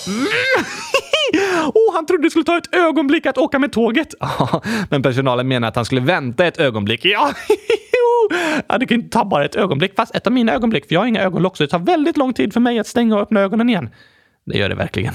oh, 1.74 1.94
han 1.94 2.06
trodde 2.06 2.24
det 2.24 2.30
skulle 2.30 2.46
ta 2.46 2.58
ett 2.58 2.76
ögonblick 2.76 3.26
att 3.26 3.38
åka 3.38 3.60
med 3.60 3.72
tåget. 3.72 4.14
Ja, 4.20 4.62
men 4.90 5.02
personalen 5.02 5.48
menar 5.48 5.68
att 5.68 5.76
han 5.76 5.86
skulle 5.86 6.02
vänta 6.02 6.46
ett 6.46 6.60
ögonblick. 6.60 7.06
Ja, 7.14 7.34
Ja, 8.68 8.78
det 8.78 8.86
kan 8.86 8.96
inte 8.96 9.18
ta 9.18 9.26
bara 9.26 9.46
ett 9.46 9.56
ögonblick, 9.56 9.96
fast 9.96 10.16
ett 10.16 10.28
av 10.28 10.34
mina 10.34 10.54
ögonblick, 10.54 10.88
för 10.88 10.94
jag 10.94 11.02
har 11.02 11.08
inga 11.08 11.22
ögonlock, 11.22 11.58
så 11.58 11.64
det 11.64 11.70
tar 11.70 11.80
väldigt 11.80 12.18
lång 12.18 12.34
tid 12.34 12.54
för 12.54 12.60
mig 12.60 12.80
att 12.80 12.88
stänga 12.88 13.16
och 13.16 13.22
öppna 13.22 13.40
ögonen 13.40 13.70
igen. 13.70 13.90
Det 14.46 14.58
gör 14.58 14.70
det 14.70 14.76
verkligen. 14.76 15.14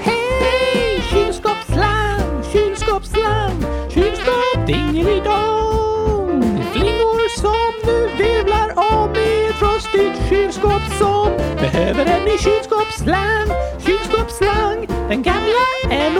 Hej! 0.00 1.02
kylskåpsslam, 1.10 2.42
kylskåpsslam, 2.52 3.52
kylskåp 3.94 4.66
dingelidong. 4.66 6.42
Flingor 6.72 7.40
som 7.40 7.72
nu 7.86 8.08
virvlar 8.24 8.78
om 8.92 9.16
i 9.16 9.46
ett 9.48 9.54
frostigt 9.54 10.28
kylskåp 10.28 10.81
som 11.02 11.32
behöver 11.60 12.06
en 12.06 12.24
ny 12.24 12.38
kylskåpsslang, 12.38 13.48
kylskåpsslang. 13.86 14.86
Den 15.08 15.22
gamla 15.22 15.64
är 15.90 16.10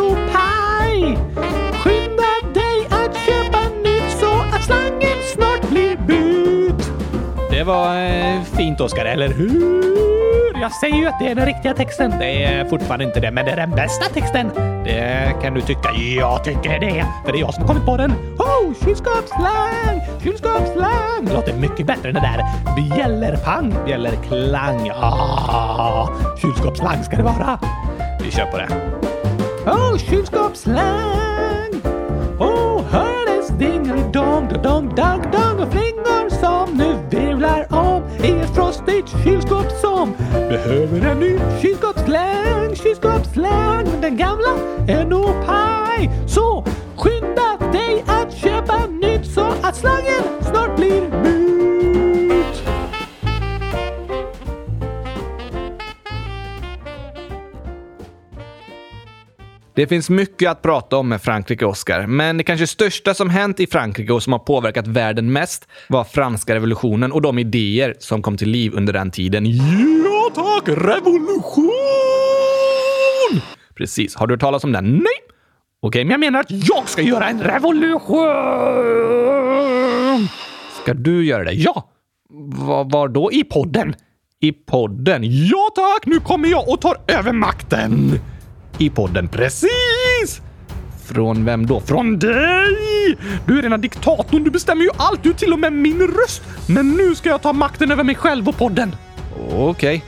Det 7.63 7.67
var 7.67 7.97
eh, 7.97 8.43
fint, 8.43 8.81
Oskar, 8.81 9.05
eller 9.05 9.29
hur? 9.29 10.61
Jag 10.61 10.73
säger 10.73 10.97
ju 10.97 11.07
att 11.07 11.19
det 11.19 11.29
är 11.29 11.35
den 11.35 11.47
riktiga 11.47 11.75
texten. 11.75 12.15
Det 12.19 12.45
är 12.45 12.65
fortfarande 12.65 13.05
inte 13.05 13.21
det, 13.21 13.31
men 13.31 13.45
det 13.45 13.51
är 13.51 13.57
den 13.57 13.71
bästa 13.71 14.05
texten. 14.05 14.51
Det 14.85 15.35
kan 15.43 15.55
du 15.55 15.61
tycka. 15.61 15.93
Jag 16.17 16.45
tycker 16.45 16.81
det, 16.81 17.07
för 17.25 17.33
det 17.33 17.39
är 17.39 17.41
jag 17.41 17.55
som 17.55 17.63
har 17.63 17.69
kommit 17.69 17.85
på 17.85 17.97
den. 17.97 18.13
Oh, 18.39 18.75
kylskåpsslang, 18.85 20.01
kylskåpsslang. 20.23 21.25
Det 21.25 21.33
låter 21.33 21.53
mycket 21.55 21.87
bättre 21.87 22.09
än 22.09 22.15
det 22.15 22.21
där 22.21 22.45
bjällerpang, 22.77 23.75
bjällerklang. 23.87 24.91
Ah, 24.95 26.09
kylskåpsslang 26.43 27.05
ska 27.05 27.17
det 27.17 27.23
vara. 27.23 27.59
Vi 28.25 28.31
kör 28.31 28.47
på 28.47 28.59
det. 28.59 28.69
Oh, 29.71 29.99
kylskåpsslang. 29.99 31.83
Oh, 32.39 32.83
hördes 32.91 33.49
dingelidong, 33.49 34.49
dong, 34.63 34.95
dong, 34.97 35.23
dong 35.33 35.42
och 35.42 35.42
flingor 35.42 35.42
nu 37.43 37.77
om 37.77 38.03
i 38.25 38.31
ett 38.31 38.55
frostigt 38.55 39.25
kylskåp 39.25 39.71
som 39.81 40.13
behöver 40.33 41.11
en 41.11 41.21
ny 41.21 41.39
kylskåpsslang, 41.63 42.75
kylskåpsslang. 42.75 43.87
Den 44.01 44.17
gamla 44.17 44.55
är 44.89 45.05
nog 45.05 45.47
paj. 45.47 46.11
Så 46.27 46.65
skynda 46.97 47.73
dig 47.73 48.05
att 48.07 48.33
köpa 48.33 48.87
nytt 48.87 49.27
så 49.35 49.47
att 49.63 49.77
slangen 49.77 50.25
snart 50.41 50.77
blir 50.77 51.23
bytt. 51.23 51.62
Det 59.75 59.87
finns 59.87 60.11
mycket 60.11 60.51
att 60.51 60.63
prata 60.63 60.97
om 60.97 61.09
med 61.09 61.23
Frankrike, 61.23 61.65
Oscar. 61.65 62.07
Men 62.07 62.37
det 62.37 62.45
kanske 62.45 62.67
största 62.67 63.15
som 63.15 63.31
hänt 63.31 63.61
i 63.61 63.67
Frankrike 63.67 64.13
och 64.13 64.23
som 64.23 64.33
har 64.33 64.41
påverkat 64.41 64.87
världen 64.87 65.33
mest 65.33 65.69
var 65.89 66.05
franska 66.05 66.55
revolutionen 66.55 67.13
och 67.13 67.23
de 67.23 67.39
idéer 67.39 67.95
som 67.99 68.23
kom 68.23 68.37
till 68.37 68.51
liv 68.51 68.73
under 68.75 68.93
den 68.93 69.11
tiden. 69.11 69.47
Ja 69.47 70.31
tack, 70.35 70.69
revolution! 70.69 71.73
Precis. 73.75 74.15
Har 74.15 74.27
du 74.27 74.35
hört 74.35 74.41
talas 74.41 74.65
om 74.65 74.73
den? 74.73 74.93
Nej. 74.93 75.05
Okej, 75.83 76.05
men 76.05 76.11
jag 76.11 76.21
menar 76.21 76.41
att 76.41 76.51
jag 76.51 76.89
ska 76.89 77.03
göra 77.03 77.29
en 77.29 77.43
revolution! 77.43 78.29
Ska 80.83 80.95
du 80.95 81.25
göra 81.27 81.45
det? 81.45 81.53
Ja! 81.53 81.89
Var, 82.59 82.85
var 82.85 83.09
då? 83.09 83.33
I 83.33 83.45
podden? 83.45 83.95
I 84.41 84.53
podden? 84.53 85.23
Ja 85.25 85.71
tack! 85.75 86.07
Nu 86.07 86.21
kommer 86.21 86.49
jag 86.49 86.69
och 86.69 86.81
tar 86.81 86.97
över 87.09 87.33
makten! 87.33 88.21
I 88.79 88.91
podden, 88.91 89.29
precis! 89.29 90.43
Från 91.05 91.45
vem 91.45 91.67
då? 91.67 91.81
Från 91.81 92.19
dig! 92.19 93.19
Du 93.47 93.59
är 93.59 93.63
rena 93.63 93.77
diktatorn, 93.77 94.45
du 94.45 94.51
bestämmer 94.51 94.83
ju 94.83 94.91
allt, 94.97 95.23
du 95.23 95.33
till 95.33 95.53
och 95.53 95.59
med 95.59 95.73
min 95.73 96.01
röst! 96.01 96.43
Men 96.69 96.91
nu 96.91 97.15
ska 97.15 97.29
jag 97.29 97.43
ta 97.43 97.53
makten 97.53 97.91
över 97.91 98.05
mig 98.05 98.15
själv 98.15 98.49
och 98.49 98.57
podden. 98.57 98.97
Okej. 99.53 100.05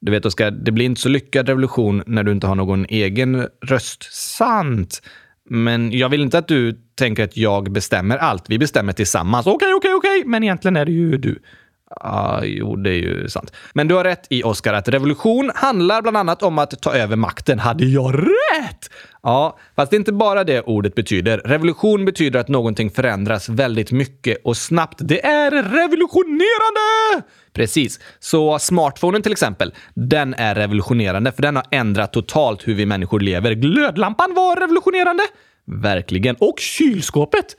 Du 0.00 0.12
vet 0.12 0.26
Oskar, 0.26 0.50
det 0.50 0.72
blir 0.72 0.84
inte 0.84 1.00
så 1.00 1.08
lyckad 1.08 1.48
revolution 1.48 2.02
när 2.06 2.22
du 2.22 2.32
inte 2.32 2.46
har 2.46 2.54
någon 2.54 2.86
egen 2.88 3.48
röst. 3.62 4.12
Sant! 4.12 5.02
Men 5.50 5.92
jag 5.92 6.08
vill 6.08 6.22
inte 6.22 6.38
att 6.38 6.48
du 6.48 6.72
tänker 6.94 7.24
att 7.24 7.36
jag 7.36 7.72
bestämmer 7.72 8.16
allt. 8.16 8.44
Vi 8.50 8.58
bestämmer 8.58 8.92
tillsammans. 8.92 9.46
Okej, 9.46 9.74
okej, 9.74 9.94
okej, 9.94 10.22
men 10.26 10.42
egentligen 10.42 10.76
är 10.76 10.84
det 10.84 10.92
ju 10.92 11.16
du. 11.16 11.42
Ja, 11.90 12.40
jo, 12.44 12.76
det 12.76 12.90
är 12.90 12.94
ju 12.94 13.28
sant. 13.28 13.52
Men 13.72 13.88
du 13.88 13.94
har 13.94 14.04
rätt 14.04 14.26
i, 14.30 14.42
Oskar, 14.42 14.74
att 14.74 14.88
revolution 14.88 15.50
handlar 15.54 16.02
bland 16.02 16.16
annat 16.16 16.42
om 16.42 16.58
att 16.58 16.82
ta 16.82 16.92
över 16.92 17.16
makten. 17.16 17.58
Hade 17.58 17.84
jag 17.84 18.14
rätt? 18.14 18.90
Ja, 19.22 19.58
fast 19.76 19.90
det 19.90 19.96
är 19.96 19.98
inte 19.98 20.12
bara 20.12 20.44
det 20.44 20.60
ordet 20.60 20.94
betyder. 20.94 21.38
Revolution 21.38 22.04
betyder 22.04 22.40
att 22.40 22.48
någonting 22.48 22.90
förändras 22.90 23.48
väldigt 23.48 23.92
mycket 23.92 24.38
och 24.44 24.56
snabbt. 24.56 24.98
Det 25.00 25.26
är 25.26 25.50
revolutionerande! 25.50 27.28
Precis. 27.52 28.00
Så 28.18 28.58
smartphonen 28.58 29.22
till 29.22 29.32
exempel, 29.32 29.74
den 29.94 30.34
är 30.34 30.54
revolutionerande 30.54 31.32
för 31.32 31.42
den 31.42 31.56
har 31.56 31.64
ändrat 31.70 32.12
totalt 32.12 32.68
hur 32.68 32.74
vi 32.74 32.86
människor 32.86 33.20
lever. 33.20 33.52
Glödlampan 33.52 34.34
var 34.34 34.56
revolutionerande. 34.56 35.22
Verkligen. 35.66 36.36
Och 36.38 36.58
kylskåpet. 36.58 37.56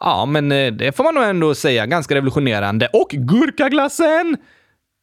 Ja, 0.00 0.26
men 0.26 0.52
eh, 0.52 0.72
det 0.72 0.96
får 0.96 1.04
man 1.04 1.14
nog 1.14 1.24
ändå 1.24 1.54
säga. 1.54 1.86
Ganska 1.86 2.14
revolutionerande. 2.14 2.88
Och 2.92 3.08
gurkaglassen! 3.10 4.36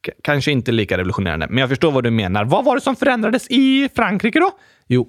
K- 0.05 0.11
kanske 0.23 0.51
inte 0.51 0.71
lika 0.71 0.97
revolutionerande, 0.97 1.47
men 1.49 1.57
jag 1.57 1.69
förstår 1.69 1.91
vad 1.91 2.03
du 2.03 2.11
menar. 2.11 2.45
Vad 2.45 2.65
var 2.65 2.75
det 2.75 2.81
som 2.81 2.95
förändrades 2.95 3.47
i 3.49 3.89
Frankrike 3.95 4.39
då? 4.39 4.51
Jo, 4.87 5.07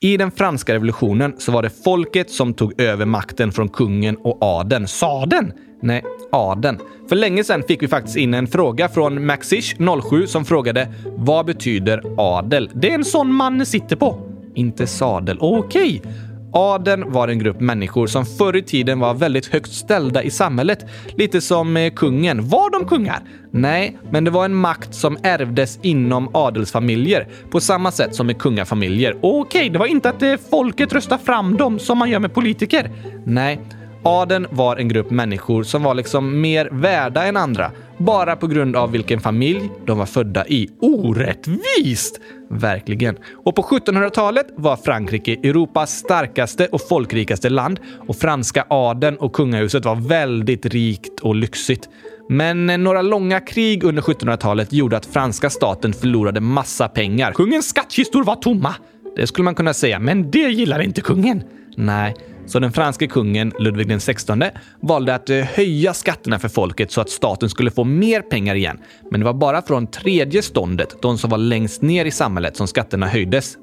i 0.00 0.16
den 0.16 0.30
franska 0.30 0.74
revolutionen 0.74 1.34
så 1.38 1.52
var 1.52 1.62
det 1.62 1.70
folket 1.84 2.30
som 2.30 2.54
tog 2.54 2.80
över 2.80 3.06
makten 3.06 3.52
från 3.52 3.68
kungen 3.68 4.16
och 4.16 4.38
adeln. 4.40 4.88
Sadeln? 4.88 5.52
Nej, 5.82 6.04
adeln. 6.32 6.78
För 7.08 7.16
länge 7.16 7.44
sedan 7.44 7.62
fick 7.68 7.82
vi 7.82 7.88
faktiskt 7.88 8.16
in 8.16 8.34
en 8.34 8.46
fråga 8.46 8.88
från 8.88 9.26
Maxish 9.26 9.76
07 10.10 10.26
som 10.26 10.44
frågade 10.44 10.88
vad 11.04 11.46
betyder 11.46 12.02
adel? 12.18 12.70
Det 12.74 12.90
är 12.90 12.94
en 12.94 13.04
sån 13.04 13.34
man 13.34 13.66
sitter 13.66 13.96
på. 13.96 14.20
Inte 14.54 14.86
sadel. 14.86 15.36
Okej. 15.40 16.02
Adeln 16.52 17.12
var 17.12 17.28
en 17.28 17.38
grupp 17.38 17.60
människor 17.60 18.06
som 18.06 18.26
förr 18.26 18.56
i 18.56 18.62
tiden 18.62 19.00
var 19.00 19.14
väldigt 19.14 19.46
högt 19.46 19.72
ställda 19.72 20.22
i 20.22 20.30
samhället. 20.30 20.86
Lite 21.16 21.40
som 21.40 21.76
eh, 21.76 21.92
kungen. 21.92 22.48
Var 22.48 22.70
de 22.70 22.88
kungar? 22.88 23.18
Nej, 23.50 23.98
men 24.10 24.24
det 24.24 24.30
var 24.30 24.44
en 24.44 24.54
makt 24.54 24.94
som 24.94 25.18
ärvdes 25.22 25.78
inom 25.82 26.30
adelsfamiljer 26.34 27.28
på 27.50 27.60
samma 27.60 27.90
sätt 27.90 28.14
som 28.14 28.26
med 28.26 28.38
kungafamiljer. 28.38 29.16
Okej, 29.20 29.70
det 29.70 29.78
var 29.78 29.86
inte 29.86 30.10
att 30.10 30.22
eh, 30.22 30.34
folket 30.50 30.92
röstade 30.92 31.24
fram 31.24 31.56
dem 31.56 31.78
som 31.78 31.98
man 31.98 32.10
gör 32.10 32.18
med 32.18 32.34
politiker. 32.34 32.90
Nej, 33.24 33.60
Adeln 34.02 34.46
var 34.50 34.76
en 34.76 34.88
grupp 34.88 35.10
människor 35.10 35.62
som 35.62 35.82
var 35.82 35.94
liksom 35.94 36.40
mer 36.40 36.68
värda 36.72 37.24
än 37.24 37.36
andra, 37.36 37.70
bara 37.98 38.36
på 38.36 38.46
grund 38.46 38.76
av 38.76 38.92
vilken 38.92 39.20
familj 39.20 39.70
de 39.86 39.98
var 39.98 40.06
födda 40.06 40.46
i. 40.46 40.70
Orättvist! 40.80 42.20
Verkligen. 42.52 43.18
Och 43.44 43.56
på 43.56 43.62
1700-talet 43.62 44.46
var 44.56 44.76
Frankrike 44.76 45.32
Europas 45.32 45.98
starkaste 45.98 46.66
och 46.66 46.88
folkrikaste 46.88 47.48
land 47.48 47.80
och 48.08 48.16
franska 48.16 48.64
adeln 48.70 49.16
och 49.16 49.32
kungahuset 49.32 49.84
var 49.84 49.96
väldigt 49.96 50.66
rikt 50.66 51.20
och 51.20 51.34
lyxigt. 51.34 51.88
Men 52.28 52.70
eh, 52.70 52.78
några 52.78 53.02
långa 53.02 53.40
krig 53.40 53.84
under 53.84 54.02
1700-talet 54.02 54.72
gjorde 54.72 54.96
att 54.96 55.06
franska 55.06 55.50
staten 55.50 55.92
förlorade 55.92 56.40
massa 56.40 56.88
pengar. 56.88 57.32
Kungens 57.32 57.68
skattkistor 57.68 58.24
var 58.24 58.36
tomma. 58.36 58.74
Det 59.16 59.26
skulle 59.26 59.44
man 59.44 59.54
kunna 59.54 59.74
säga, 59.74 59.98
men 59.98 60.30
det 60.30 60.50
gillar 60.50 60.80
inte 60.80 61.00
kungen. 61.00 61.42
Nej, 61.76 62.16
så 62.50 62.58
den 62.58 62.72
franske 62.72 63.06
kungen 63.06 63.52
Ludvig 63.58 64.00
XVI 64.00 64.50
valde 64.80 65.14
att 65.14 65.30
eh, 65.30 65.36
höja 65.36 65.94
skatterna 65.94 66.38
för 66.38 66.48
folket 66.48 66.92
så 66.92 67.00
att 67.00 67.10
staten 67.10 67.48
skulle 67.48 67.70
få 67.70 67.84
mer 67.84 68.22
pengar 68.22 68.54
igen. 68.54 68.78
Men 69.10 69.20
det 69.20 69.26
var 69.26 69.34
bara 69.34 69.62
från 69.62 69.86
tredje 69.86 70.42
ståndet, 70.42 71.02
de 71.02 71.18
som 71.18 71.30
var 71.30 71.38
längst 71.38 71.82
ner 71.82 72.04
i 72.04 72.10
samhället, 72.10 72.56
som 72.56 72.66
skatterna 72.66 73.06
höjdes. 73.06 73.56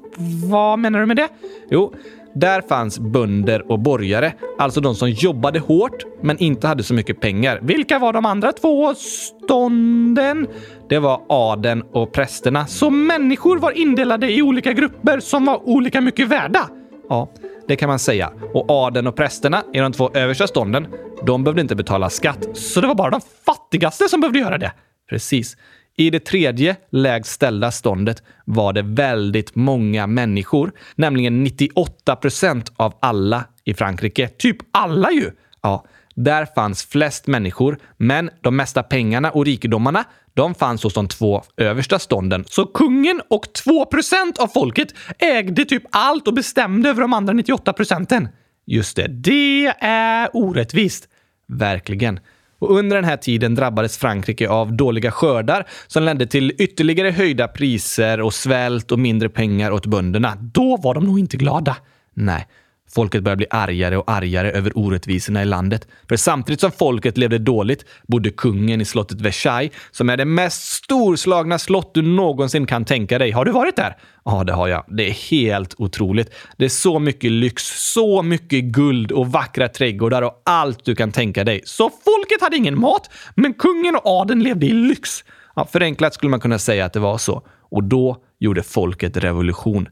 Vad 0.50 0.78
menar 0.78 1.00
du 1.00 1.06
med 1.06 1.16
det? 1.16 1.28
Jo, 1.70 1.94
där 2.34 2.62
fanns 2.68 2.98
bönder 2.98 3.72
och 3.72 3.78
borgare, 3.78 4.32
alltså 4.58 4.80
de 4.80 4.94
som 4.94 5.10
jobbade 5.10 5.58
hårt 5.58 6.04
men 6.22 6.38
inte 6.38 6.66
hade 6.66 6.82
så 6.82 6.94
mycket 6.94 7.20
pengar. 7.20 7.58
Vilka 7.62 7.98
var 7.98 8.12
de 8.12 8.26
andra 8.26 8.52
två 8.52 8.94
stånden? 8.94 10.46
Det 10.88 10.98
var 10.98 11.22
adeln 11.28 11.82
och 11.92 12.12
prästerna. 12.12 12.66
Så 12.66 12.90
människor 12.90 13.58
var 13.58 13.70
indelade 13.70 14.32
i 14.32 14.42
olika 14.42 14.72
grupper 14.72 15.20
som 15.20 15.44
var 15.44 15.68
olika 15.68 16.00
mycket 16.00 16.28
värda? 16.28 16.68
Ja, 17.08 17.28
det 17.68 17.76
kan 17.76 17.88
man 17.88 17.98
säga. 17.98 18.32
Och 18.54 18.70
adeln 18.70 19.06
och 19.06 19.16
prästerna 19.16 19.64
i 19.74 19.78
de 19.78 19.92
två 19.92 20.10
översta 20.14 20.46
stånden, 20.46 20.86
de 21.26 21.44
behövde 21.44 21.62
inte 21.62 21.76
betala 21.76 22.10
skatt. 22.10 22.48
Så 22.54 22.80
det 22.80 22.86
var 22.86 22.94
bara 22.94 23.10
de 23.10 23.20
fattigaste 23.46 24.08
som 24.08 24.20
behövde 24.20 24.38
göra 24.38 24.58
det? 24.58 24.72
Precis. 25.10 25.56
I 25.96 26.10
det 26.10 26.20
tredje 26.20 26.76
lägst 26.90 27.32
ställda 27.32 27.70
ståndet 27.70 28.22
var 28.44 28.72
det 28.72 28.82
väldigt 28.82 29.54
många 29.54 30.06
människor, 30.06 30.72
nämligen 30.94 31.44
98 31.44 32.16
procent 32.16 32.72
av 32.76 32.94
alla 33.00 33.44
i 33.64 33.74
Frankrike. 33.74 34.28
Typ 34.28 34.56
alla 34.70 35.10
ju! 35.10 35.30
Ja, 35.62 35.84
där 36.24 36.46
fanns 36.54 36.84
flest 36.84 37.26
människor, 37.26 37.78
men 37.96 38.30
de 38.40 38.56
mesta 38.56 38.82
pengarna 38.82 39.30
och 39.30 39.44
rikedomarna 39.44 40.04
de 40.34 40.54
fanns 40.54 40.82
hos 40.82 40.94
de 40.94 41.08
två 41.08 41.42
översta 41.56 41.98
stånden. 41.98 42.44
Så 42.48 42.66
kungen 42.66 43.22
och 43.30 43.46
2% 43.66 44.40
av 44.40 44.46
folket 44.46 44.88
ägde 45.18 45.64
typ 45.64 45.82
allt 45.90 46.28
och 46.28 46.34
bestämde 46.34 46.88
över 46.88 47.00
de 47.00 47.12
andra 47.12 47.32
98 47.32 47.72
procenten. 47.72 48.28
Just 48.66 48.96
det, 48.96 49.06
det 49.06 49.66
är 49.80 50.36
orättvist. 50.36 51.08
Verkligen. 51.48 52.20
Och 52.58 52.78
under 52.78 52.96
den 52.96 53.04
här 53.04 53.16
tiden 53.16 53.54
drabbades 53.54 53.98
Frankrike 53.98 54.48
av 54.48 54.72
dåliga 54.72 55.10
skördar 55.10 55.66
som 55.86 56.02
ledde 56.02 56.26
till 56.26 56.52
ytterligare 56.58 57.10
höjda 57.10 57.48
priser 57.48 58.20
och 58.20 58.34
svält 58.34 58.92
och 58.92 58.98
mindre 58.98 59.28
pengar 59.28 59.70
åt 59.70 59.86
bönderna. 59.86 60.36
Då 60.40 60.76
var 60.76 60.94
de 60.94 61.04
nog 61.04 61.18
inte 61.18 61.36
glada. 61.36 61.76
Nej, 62.14 62.46
Folket 62.94 63.22
började 63.22 63.36
bli 63.36 63.46
argare 63.50 63.96
och 63.96 64.10
argare 64.10 64.50
över 64.50 64.72
orättvisorna 64.78 65.42
i 65.42 65.44
landet. 65.44 65.88
För 66.08 66.16
samtidigt 66.16 66.60
som 66.60 66.70
folket 66.70 67.18
levde 67.18 67.38
dåligt 67.38 67.84
bodde 68.08 68.30
kungen 68.30 68.80
i 68.80 68.84
slottet 68.84 69.20
Versailles, 69.20 69.72
som 69.90 70.10
är 70.10 70.16
det 70.16 70.24
mest 70.24 70.72
storslagna 70.72 71.58
slott 71.58 71.94
du 71.94 72.02
någonsin 72.02 72.66
kan 72.66 72.84
tänka 72.84 73.18
dig. 73.18 73.30
Har 73.30 73.44
du 73.44 73.52
varit 73.52 73.76
där? 73.76 73.96
Ja, 74.24 74.44
det 74.44 74.52
har 74.52 74.68
jag. 74.68 74.84
Det 74.88 75.08
är 75.08 75.30
helt 75.30 75.74
otroligt. 75.78 76.34
Det 76.56 76.64
är 76.64 76.68
så 76.68 76.98
mycket 76.98 77.30
lyx, 77.30 77.92
så 77.92 78.22
mycket 78.22 78.64
guld 78.64 79.12
och 79.12 79.32
vackra 79.32 79.68
trädgårdar 79.68 80.22
och 80.22 80.42
allt 80.44 80.84
du 80.84 80.94
kan 80.94 81.12
tänka 81.12 81.44
dig. 81.44 81.60
Så 81.64 81.90
folket 81.90 82.40
hade 82.40 82.56
ingen 82.56 82.80
mat, 82.80 83.10
men 83.34 83.54
kungen 83.54 83.96
och 83.96 84.06
adeln 84.06 84.42
levde 84.42 84.66
i 84.66 84.72
lyx. 84.72 85.24
Ja, 85.56 85.68
förenklat 85.72 86.14
skulle 86.14 86.30
man 86.30 86.40
kunna 86.40 86.58
säga 86.58 86.84
att 86.84 86.92
det 86.92 87.00
var 87.00 87.18
så. 87.18 87.42
Och 87.70 87.84
då 87.84 88.16
gjorde 88.38 88.62
folket 88.62 89.16
revolution. 89.16 89.88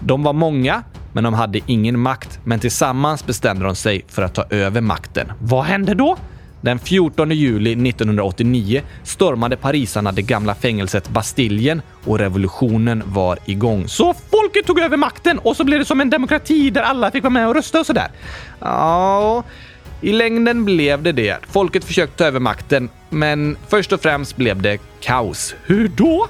De 0.00 0.22
var 0.22 0.32
många, 0.32 0.82
men 1.12 1.24
de 1.24 1.34
hade 1.34 1.60
ingen 1.66 1.98
makt. 1.98 2.38
Men 2.44 2.60
tillsammans 2.60 3.26
bestämde 3.26 3.64
de 3.64 3.76
sig 3.76 4.04
för 4.08 4.22
att 4.22 4.34
ta 4.34 4.44
över 4.50 4.80
makten. 4.80 5.32
Vad 5.40 5.64
hände 5.64 5.94
då? 5.94 6.16
Den 6.60 6.78
14 6.78 7.30
juli 7.30 7.88
1989 7.88 8.82
stormade 9.02 9.56
parisarna 9.56 10.12
det 10.12 10.22
gamla 10.22 10.54
fängelset 10.54 11.08
Bastiljen 11.08 11.82
och 12.04 12.18
revolutionen 12.18 13.02
var 13.06 13.38
igång. 13.44 13.88
Så 13.88 14.14
folket 14.30 14.66
tog 14.66 14.78
över 14.78 14.96
makten 14.96 15.38
och 15.38 15.56
så 15.56 15.64
blev 15.64 15.78
det 15.78 15.84
som 15.84 16.00
en 16.00 16.10
demokrati 16.10 16.70
där 16.70 16.82
alla 16.82 17.10
fick 17.10 17.22
vara 17.22 17.30
med 17.30 17.48
och 17.48 17.54
rösta 17.54 17.80
och 17.80 17.86
sådär. 17.86 18.08
Ja, 18.60 19.44
i 20.00 20.12
längden 20.12 20.64
blev 20.64 21.02
det 21.02 21.12
det. 21.12 21.38
Folket 21.50 21.84
försökte 21.84 22.16
ta 22.16 22.24
över 22.24 22.40
makten, 22.40 22.88
men 23.10 23.56
först 23.68 23.92
och 23.92 24.00
främst 24.00 24.36
blev 24.36 24.62
det 24.62 24.78
kaos. 25.00 25.54
Hur 25.64 25.88
då? 25.88 26.28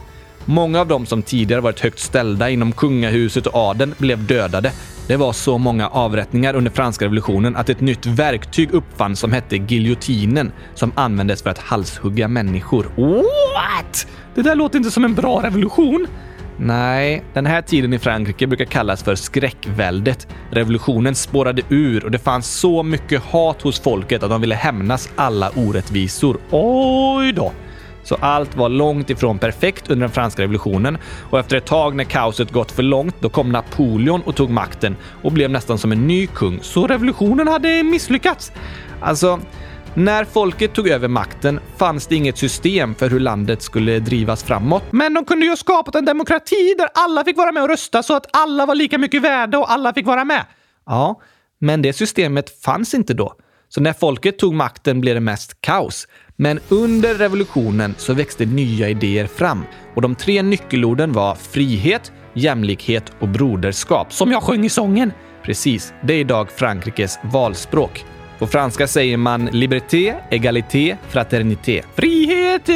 Många 0.51 0.81
av 0.81 0.87
dem 0.87 1.07
som 1.07 1.23
tidigare 1.23 1.61
varit 1.61 1.81
högt 1.81 1.99
ställda 1.99 2.51
inom 2.51 2.73
kungahuset 2.73 3.47
och 3.47 3.55
adeln 3.55 3.95
blev 3.99 4.27
dödade. 4.27 4.73
Det 5.07 5.17
var 5.17 5.33
så 5.33 5.59
många 5.59 5.89
avrättningar 5.89 6.55
under 6.55 6.71
franska 6.71 7.05
revolutionen 7.05 7.57
att 7.57 7.69
ett 7.69 7.81
nytt 7.81 8.07
verktyg 8.07 8.71
uppfanns 8.73 9.21
som 9.21 9.33
hette 9.33 9.57
giljotinen 9.57 10.53
som 10.75 10.93
användes 10.95 11.43
för 11.43 11.51
att 11.51 11.59
halshugga 11.59 12.29
människor. 12.29 12.83
What? 12.97 14.07
Det 14.35 14.43
där 14.43 14.55
låter 14.55 14.79
inte 14.79 14.91
som 14.91 15.05
en 15.05 15.15
bra 15.15 15.43
revolution. 15.43 16.07
Nej, 16.57 17.25
den 17.35 17.47
här 17.47 17.63
tiden 17.63 17.93
i 17.93 17.99
Frankrike 17.99 18.47
brukar 18.47 18.65
kallas 18.65 19.03
för 19.03 19.15
skräckväldet. 19.15 20.29
Revolutionen 20.51 21.15
spårade 21.15 21.63
ur 21.69 22.05
och 22.05 22.11
det 22.11 22.19
fanns 22.19 22.47
så 22.47 22.83
mycket 22.83 23.23
hat 23.23 23.63
hos 23.63 23.81
folket 23.81 24.23
att 24.23 24.31
de 24.31 24.41
ville 24.41 24.55
hämnas 24.55 25.09
alla 25.17 25.51
orättvisor. 25.57 26.39
Oj 26.51 27.33
då! 27.33 27.53
Så 28.09 28.15
allt 28.21 28.57
var 28.57 28.69
långt 28.69 29.11
ifrån 29.11 29.39
perfekt 29.39 29.91
under 29.91 30.07
den 30.07 30.15
franska 30.15 30.43
revolutionen 30.43 30.99
och 31.31 31.39
efter 31.39 31.57
ett 31.57 31.67
tag 31.67 31.95
när 31.97 32.05
kaoset 32.05 32.51
gått 32.51 32.73
för 32.73 32.83
långt, 32.83 33.17
då 33.21 33.29
kom 33.29 33.53
Napoleon 33.53 34.23
och 34.23 34.37
tog 34.37 34.51
makten 34.51 34.97
och 35.23 35.33
blev 35.33 35.51
nästan 35.51 35.79
som 35.79 35.93
en 35.93 36.07
ny 36.07 36.27
kung. 36.27 36.59
Så 36.63 36.87
revolutionen 36.87 37.49
hade 37.49 37.83
misslyckats. 37.83 38.53
Alltså, 39.01 39.41
när 39.95 40.25
folket 40.25 40.75
tog 40.75 40.89
över 40.89 41.09
makten 41.09 41.61
fanns 41.77 42.07
det 42.07 42.17
inget 42.17 42.39
system 42.39 42.95
för 42.95 43.11
hur 43.11 43.21
landet 43.21 43.63
skulle 43.63 43.99
drivas 43.99 44.43
framåt. 44.43 44.85
Men 44.91 45.15
de 45.15 45.25
kunde 45.25 45.45
ju 45.45 45.51
ha 45.51 45.57
skapat 45.57 45.95
en 45.95 46.05
demokrati 46.05 46.75
där 46.79 46.89
alla 46.95 47.25
fick 47.25 47.37
vara 47.37 47.53
med 47.53 47.63
och 47.63 47.69
rösta 47.69 48.03
så 48.03 48.15
att 48.15 48.27
alla 48.33 48.67
var 48.67 48.75
lika 48.75 48.99
mycket 48.99 49.23
värda 49.23 49.59
och 49.59 49.73
alla 49.73 49.93
fick 49.93 50.07
vara 50.07 50.25
med. 50.25 50.45
Ja, 50.87 51.21
men 51.59 51.83
det 51.83 51.93
systemet 51.93 52.63
fanns 52.63 52.95
inte 52.95 53.15
då. 53.15 53.35
Så 53.69 53.81
när 53.81 53.93
folket 53.93 54.39
tog 54.39 54.55
makten 54.55 55.01
blev 55.01 55.15
det 55.15 55.21
mest 55.21 55.61
kaos. 55.61 56.07
Men 56.41 56.61
under 56.69 57.15
revolutionen 57.15 57.95
så 57.99 58.15
växte 58.15 58.47
nya 58.47 58.89
idéer 58.89 59.27
fram 59.27 59.65
och 59.95 60.03
de 60.03 60.15
tre 60.15 60.43
nyckelorden 60.43 61.13
var 61.13 61.35
frihet, 61.35 62.13
jämlikhet 62.35 63.13
och 63.19 63.29
broderskap. 63.29 64.13
Som 64.13 64.33
jag 64.33 64.43
sjöng 64.43 64.65
i 64.65 64.69
sången! 64.69 65.13
Precis, 65.45 65.93
det 66.03 66.15
är 66.15 66.19
idag 66.19 66.51
Frankrikes 66.51 67.19
valspråk. 67.23 68.05
På 68.39 68.47
franska 68.47 68.87
säger 68.87 69.17
man 69.17 69.45
liberté, 69.45 70.15
égalité, 70.31 70.97
fraternité. 71.09 71.83
Frihet, 71.95 72.69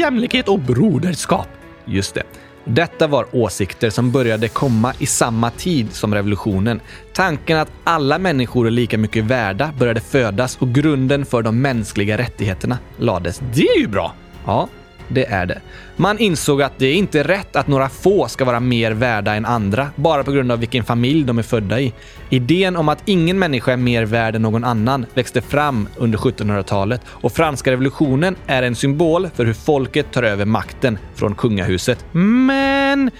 jämlikhet 0.00 0.48
och 0.48 0.60
broderskap. 0.60 1.48
Just 1.84 2.14
det. 2.14 2.22
Detta 2.68 3.06
var 3.06 3.26
åsikter 3.32 3.90
som 3.90 4.12
började 4.12 4.48
komma 4.48 4.94
i 4.98 5.06
samma 5.06 5.50
tid 5.50 5.92
som 5.92 6.14
revolutionen. 6.14 6.80
Tanken 7.12 7.58
att 7.58 7.72
alla 7.84 8.18
människor 8.18 8.66
är 8.66 8.70
lika 8.70 8.98
mycket 8.98 9.24
värda 9.24 9.72
började 9.78 10.00
födas 10.00 10.56
och 10.56 10.68
grunden 10.68 11.26
för 11.26 11.42
de 11.42 11.62
mänskliga 11.62 12.18
rättigheterna 12.18 12.78
lades. 12.98 13.42
Det 13.54 13.68
är 13.68 13.80
ju 13.80 13.88
bra! 13.88 14.14
Ja, 14.46 14.68
det 15.08 15.26
är 15.26 15.46
det. 15.46 15.60
Man 15.96 16.18
insåg 16.18 16.62
att 16.62 16.78
det 16.78 16.92
inte 16.92 17.20
är 17.20 17.24
rätt 17.24 17.56
att 17.56 17.66
några 17.66 17.88
få 17.88 18.28
ska 18.28 18.44
vara 18.44 18.60
mer 18.60 18.92
värda 18.92 19.34
än 19.34 19.46
andra 19.46 19.88
bara 19.96 20.24
på 20.24 20.32
grund 20.32 20.52
av 20.52 20.58
vilken 20.58 20.84
familj 20.84 21.24
de 21.24 21.38
är 21.38 21.42
födda 21.42 21.80
i. 21.80 21.92
Idén 22.30 22.76
om 22.76 22.88
att 22.88 23.02
ingen 23.04 23.38
människa 23.38 23.72
är 23.72 23.76
mer 23.76 24.04
värd 24.04 24.36
än 24.36 24.42
någon 24.42 24.64
annan 24.64 25.06
växte 25.14 25.40
fram 25.40 25.88
under 25.96 26.18
1700-talet 26.18 27.00
och 27.06 27.32
franska 27.32 27.70
revolutionen 27.70 28.36
är 28.46 28.62
en 28.62 28.74
symbol 28.74 29.28
för 29.34 29.44
hur 29.44 29.54
folket 29.54 30.12
tar 30.12 30.22
över 30.22 30.44
makten 30.44 30.98
från 31.14 31.34
kungahuset. 31.34 32.04
Men 32.12 33.10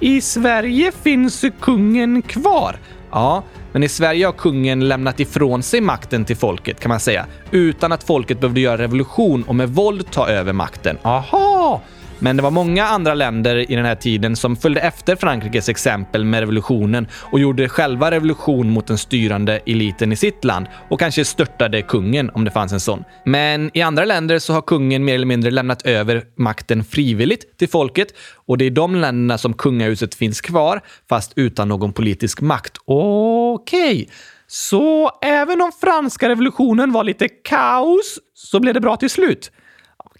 i 0.00 0.20
Sverige 0.20 0.92
finns 1.02 1.44
kungen 1.60 2.22
kvar. 2.22 2.76
Ja, 3.10 3.42
men 3.74 3.82
i 3.82 3.88
Sverige 3.88 4.26
har 4.26 4.32
kungen 4.32 4.88
lämnat 4.88 5.20
ifrån 5.20 5.62
sig 5.62 5.80
makten 5.80 6.24
till 6.24 6.36
folket 6.36 6.80
kan 6.80 6.88
man 6.88 7.00
säga, 7.00 7.26
utan 7.50 7.92
att 7.92 8.04
folket 8.04 8.40
behövde 8.40 8.60
göra 8.60 8.78
revolution 8.78 9.42
och 9.42 9.54
med 9.54 9.68
våld 9.68 10.10
ta 10.10 10.28
över 10.28 10.52
makten. 10.52 10.98
Aha! 11.02 11.82
Men 12.24 12.36
det 12.36 12.42
var 12.42 12.50
många 12.50 12.84
andra 12.84 13.14
länder 13.14 13.70
i 13.70 13.76
den 13.76 13.84
här 13.84 13.94
tiden 13.94 14.36
som 14.36 14.56
följde 14.56 14.80
efter 14.80 15.16
Frankrikes 15.16 15.68
exempel 15.68 16.24
med 16.24 16.40
revolutionen 16.40 17.06
och 17.12 17.40
gjorde 17.40 17.68
själva 17.68 18.10
revolution 18.10 18.70
mot 18.70 18.86
den 18.86 18.98
styrande 18.98 19.60
eliten 19.66 20.12
i 20.12 20.16
sitt 20.16 20.44
land 20.44 20.66
och 20.88 21.00
kanske 21.00 21.24
störtade 21.24 21.82
kungen 21.82 22.30
om 22.30 22.44
det 22.44 22.50
fanns 22.50 22.72
en 22.72 22.80
sån. 22.80 23.04
Men 23.24 23.70
i 23.74 23.82
andra 23.82 24.04
länder 24.04 24.38
så 24.38 24.52
har 24.52 24.62
kungen 24.62 25.04
mer 25.04 25.14
eller 25.14 25.26
mindre 25.26 25.50
lämnat 25.50 25.86
över 25.86 26.22
makten 26.36 26.84
frivilligt 26.84 27.58
till 27.58 27.68
folket 27.68 28.08
och 28.46 28.58
det 28.58 28.64
är 28.64 28.66
i 28.66 28.70
de 28.70 28.94
länderna 28.94 29.38
som 29.38 29.54
kungahuset 29.54 30.14
finns 30.14 30.40
kvar, 30.40 30.80
fast 31.08 31.32
utan 31.36 31.68
någon 31.68 31.92
politisk 31.92 32.40
makt. 32.40 32.76
Okej. 32.84 33.92
Okay. 33.92 34.06
Så 34.46 35.10
även 35.22 35.62
om 35.62 35.72
franska 35.80 36.28
revolutionen 36.28 36.92
var 36.92 37.04
lite 37.04 37.28
kaos 37.28 38.18
så 38.34 38.60
blev 38.60 38.74
det 38.74 38.80
bra 38.80 38.96
till 38.96 39.10
slut. 39.10 39.50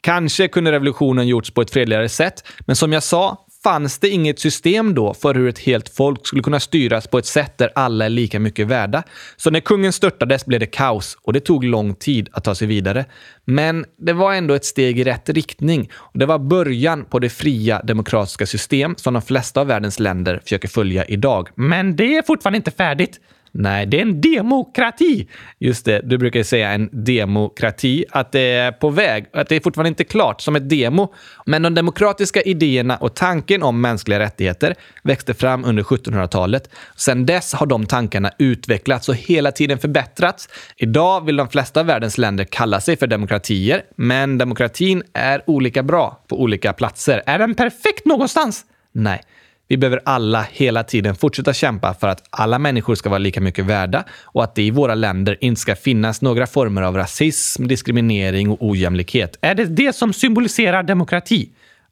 Kanske 0.05 0.49
kunde 0.49 0.73
revolutionen 0.73 1.29
gjorts 1.29 1.51
på 1.51 1.61
ett 1.63 1.71
fredligare 1.71 2.09
sätt, 2.09 2.45
men 2.61 2.77
som 2.77 2.93
jag 2.93 3.03
sa 3.03 3.47
fanns 3.63 3.99
det 3.99 4.09
inget 4.09 4.39
system 4.39 4.95
då 4.95 5.15
för 5.15 5.35
hur 5.35 5.49
ett 5.49 5.59
helt 5.59 5.89
folk 5.89 6.27
skulle 6.27 6.43
kunna 6.43 6.61
styras 6.61 7.07
på 7.07 7.19
ett 7.19 7.27
sätt 7.27 7.59
där 7.59 7.71
alla 7.75 8.05
är 8.05 8.09
lika 8.09 8.41
mycket 8.41 8.67
värda. 8.67 9.03
Så 9.37 9.51
när 9.51 9.61
kungen 9.61 9.93
störtades 9.93 10.47
blev 10.47 10.61
det 10.61 10.67
kaos 10.67 11.19
och 11.23 11.33
det 11.33 11.41
tog 11.41 11.65
lång 11.65 11.95
tid 11.95 12.29
att 12.33 12.45
ta 12.45 12.55
sig 12.55 12.69
vidare. 12.69 13.05
Men 13.45 13.85
det 13.99 14.13
var 14.13 14.35
ändå 14.35 14.55
ett 14.55 14.65
steg 14.65 15.01
i 15.01 15.05
rätt 15.05 15.29
riktning 15.29 15.91
och 15.95 16.19
det 16.19 16.27
var 16.27 16.39
början 16.39 17.05
på 17.05 17.19
det 17.19 17.31
fria 17.31 17.83
demokratiska 17.83 18.47
system 18.47 18.95
som 18.97 19.15
de 19.15 19.23
flesta 19.23 19.61
av 19.61 19.67
världens 19.67 20.01
länder 20.01 20.41
försöker 20.43 20.69
följa 20.69 21.05
idag. 21.05 21.49
Men 21.55 21.97
det 21.97 22.17
är 22.17 22.23
fortfarande 22.23 22.57
inte 22.57 22.71
färdigt. 22.71 23.21
Nej, 23.57 23.87
det 23.87 23.99
är 23.99 24.03
en 24.03 24.21
demokrati. 24.21 25.29
Just 25.59 25.85
det, 25.85 26.01
du 26.05 26.19
brukar 26.19 26.41
ju 26.41 26.45
säga 26.45 26.71
en 26.71 26.89
demokrati, 26.93 28.05
att 28.11 28.33
det 28.33 28.41
är 28.41 28.73
på 28.73 28.91
väg, 28.91 29.27
att 29.33 29.49
det 29.49 29.57
är 29.57 29.61
fortfarande 29.61 29.89
inte 29.89 30.05
klart 30.05 30.41
som 30.41 30.57
ett 30.57 30.69
demo. 30.69 31.15
Men 31.47 31.63
de 31.63 31.75
demokratiska 31.75 32.43
idéerna 32.43 32.97
och 32.97 33.15
tanken 33.15 33.63
om 33.63 33.81
mänskliga 33.81 34.19
rättigheter 34.19 34.75
växte 35.03 35.35
fram 35.35 35.65
under 35.65 35.83
1700-talet. 35.83 36.71
Sedan 36.97 37.27
dess 37.27 37.53
har 37.53 37.67
de 37.67 37.87
tankarna 37.87 38.31
utvecklats 38.39 39.09
och 39.09 39.15
hela 39.15 39.53
tiden 39.53 39.79
förbättrats. 39.79 40.49
Idag 40.77 41.25
vill 41.25 41.37
de 41.37 41.49
flesta 41.49 41.81
av 41.81 41.87
världens 41.87 42.19
länder 42.19 42.45
kalla 42.45 42.81
sig 42.81 42.97
för 42.97 43.07
demokratier, 43.07 43.83
men 43.97 44.39
demokratin 44.39 45.03
är 45.13 45.43
olika 45.47 45.83
bra 45.83 46.25
på 46.29 46.43
olika 46.43 46.73
platser. 46.73 47.23
Är 47.27 47.39
den 47.39 47.55
perfekt 47.55 48.07
någonstans? 48.07 48.65
Nej. 48.93 49.21
Vi 49.69 49.77
behöver 49.77 50.01
alla 50.05 50.47
hela 50.53 50.85
tiden 50.85 51.15
fortsätta 51.15 51.53
kämpa 51.53 51.95
för 51.95 52.09
att 52.09 52.25
alla 52.31 52.59
människor 52.59 52.95
ska 52.95 53.09
vara 53.09 53.19
lika 53.19 53.41
mycket 53.41 53.65
värda 53.65 54.05
och 54.23 54.45
att 54.45 54.55
det 54.55 54.63
i 54.63 54.71
våra 54.71 54.95
länder 54.95 55.39
inte 55.41 55.61
ska 55.61 55.77
finnas 55.77 56.23
några 56.23 56.47
former 56.47 56.83
av 56.83 56.97
rasism, 56.97 57.67
diskriminering 57.67 58.51
och 58.51 58.59
ojämlikhet. 58.61 59.39
Är 59.41 59.55
det 59.55 59.65
det 59.65 59.97
som 59.97 60.13
symboliserar 60.13 60.83
demokrati? 60.83 61.51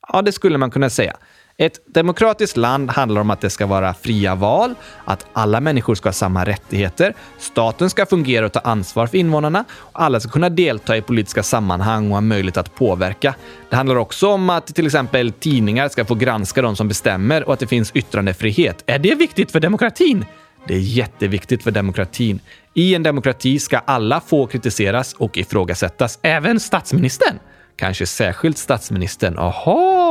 Ja, 0.09 0.23
det 0.23 0.33
skulle 0.33 0.59
man 0.59 0.71
kunna 0.71 0.91
säga. 0.91 1.17
Ett 1.63 1.95
demokratiskt 1.95 2.57
land 2.57 2.91
handlar 2.91 3.21
om 3.21 3.31
att 3.31 3.41
det 3.41 3.51
ska 3.51 3.67
vara 3.67 3.95
fria 3.95 4.35
val, 4.35 4.75
att 5.05 5.27
alla 5.33 5.61
människor 5.61 5.95
ska 5.95 6.09
ha 6.09 6.13
samma 6.13 6.45
rättigheter, 6.45 7.15
staten 7.39 7.91
ska 7.91 8.07
fungera 8.07 8.47
och 8.47 8.53
ta 8.53 8.61
ansvar 8.61 9.07
för 9.07 9.19
invånarna 9.19 9.65
och 9.75 10.03
alla 10.03 10.21
ska 10.21 10.31
kunna 10.31 10.49
delta 10.49 10.97
i 10.97 11.03
politiska 11.03 11.43
sammanhang 11.43 12.07
och 12.09 12.15
ha 12.15 12.21
möjlighet 12.21 12.57
att 12.57 12.75
påverka. 12.75 13.35
Det 13.71 13.77
handlar 13.77 13.97
också 13.97 14.29
om 14.29 14.51
att 14.51 14.67
till 14.67 14.87
exempel 14.87 15.33
tidningar 15.33 15.89
ska 15.89 16.05
få 16.05 16.15
granska 16.15 16.63
de 16.63 16.77
som 16.77 16.89
bestämmer 16.89 17.45
och 17.45 17.53
att 17.53 17.61
det 17.61 17.67
finns 17.67 17.91
yttrandefrihet. 17.95 18.85
Är 18.87 18.99
det 18.99 19.15
viktigt 19.15 19.53
för 19.53 19.61
demokratin? 19.61 20.25
Det 20.67 20.75
är 20.75 20.81
jätteviktigt 20.81 21.63
för 21.63 21.71
demokratin. 21.71 22.41
I 22.75 22.95
en 22.95 23.03
demokrati 23.03 23.59
ska 23.59 23.79
alla 23.79 24.21
få 24.21 24.47
kritiseras 24.47 25.15
och 25.15 25.39
ifrågasättas, 25.39 26.19
även 26.23 26.61
statsministern. 26.61 27.39
Kanske 27.77 28.07
särskilt 28.07 28.59
statsministern. 28.59 29.39
Aha! 29.39 30.02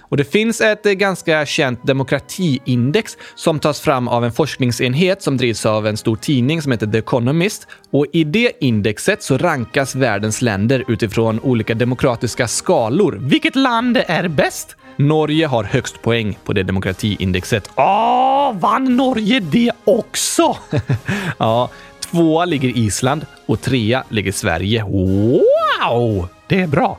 Och 0.00 0.16
det 0.16 0.24
finns 0.24 0.60
ett 0.60 0.86
eh, 0.86 0.92
ganska 0.92 1.46
känt 1.46 1.86
demokratiindex 1.86 3.16
som 3.34 3.58
tas 3.58 3.80
fram 3.80 4.08
av 4.08 4.24
en 4.24 4.32
forskningsenhet 4.32 5.22
som 5.22 5.36
drivs 5.36 5.66
av 5.66 5.86
en 5.86 5.96
stor 5.96 6.16
tidning 6.16 6.62
som 6.62 6.72
heter 6.72 6.86
The 6.86 6.98
Economist. 6.98 7.66
Och 7.90 8.06
i 8.12 8.24
det 8.24 8.52
indexet 8.60 9.22
så 9.22 9.38
rankas 9.38 9.94
världens 9.94 10.42
länder 10.42 10.84
utifrån 10.88 11.40
olika 11.40 11.74
demokratiska 11.74 12.48
skalor. 12.48 13.18
Vilket 13.20 13.56
land 13.56 13.96
är 14.06 14.28
bäst? 14.28 14.76
Norge 14.96 15.46
har 15.46 15.64
högst 15.64 16.02
poäng 16.02 16.38
på 16.44 16.52
det 16.52 16.62
demokratiindexet. 16.62 17.70
Åh, 17.74 18.54
vann 18.58 18.96
Norge 18.96 19.40
det 19.40 19.72
också? 19.84 20.56
ja, 21.38 21.70
tvåa 22.00 22.44
ligger 22.44 22.68
Island 22.68 23.26
och 23.46 23.60
trea 23.60 24.04
ligger 24.08 24.32
Sverige. 24.32 24.84
Wow! 24.84 26.28
Det 26.46 26.60
är 26.60 26.66
bra. 26.66 26.98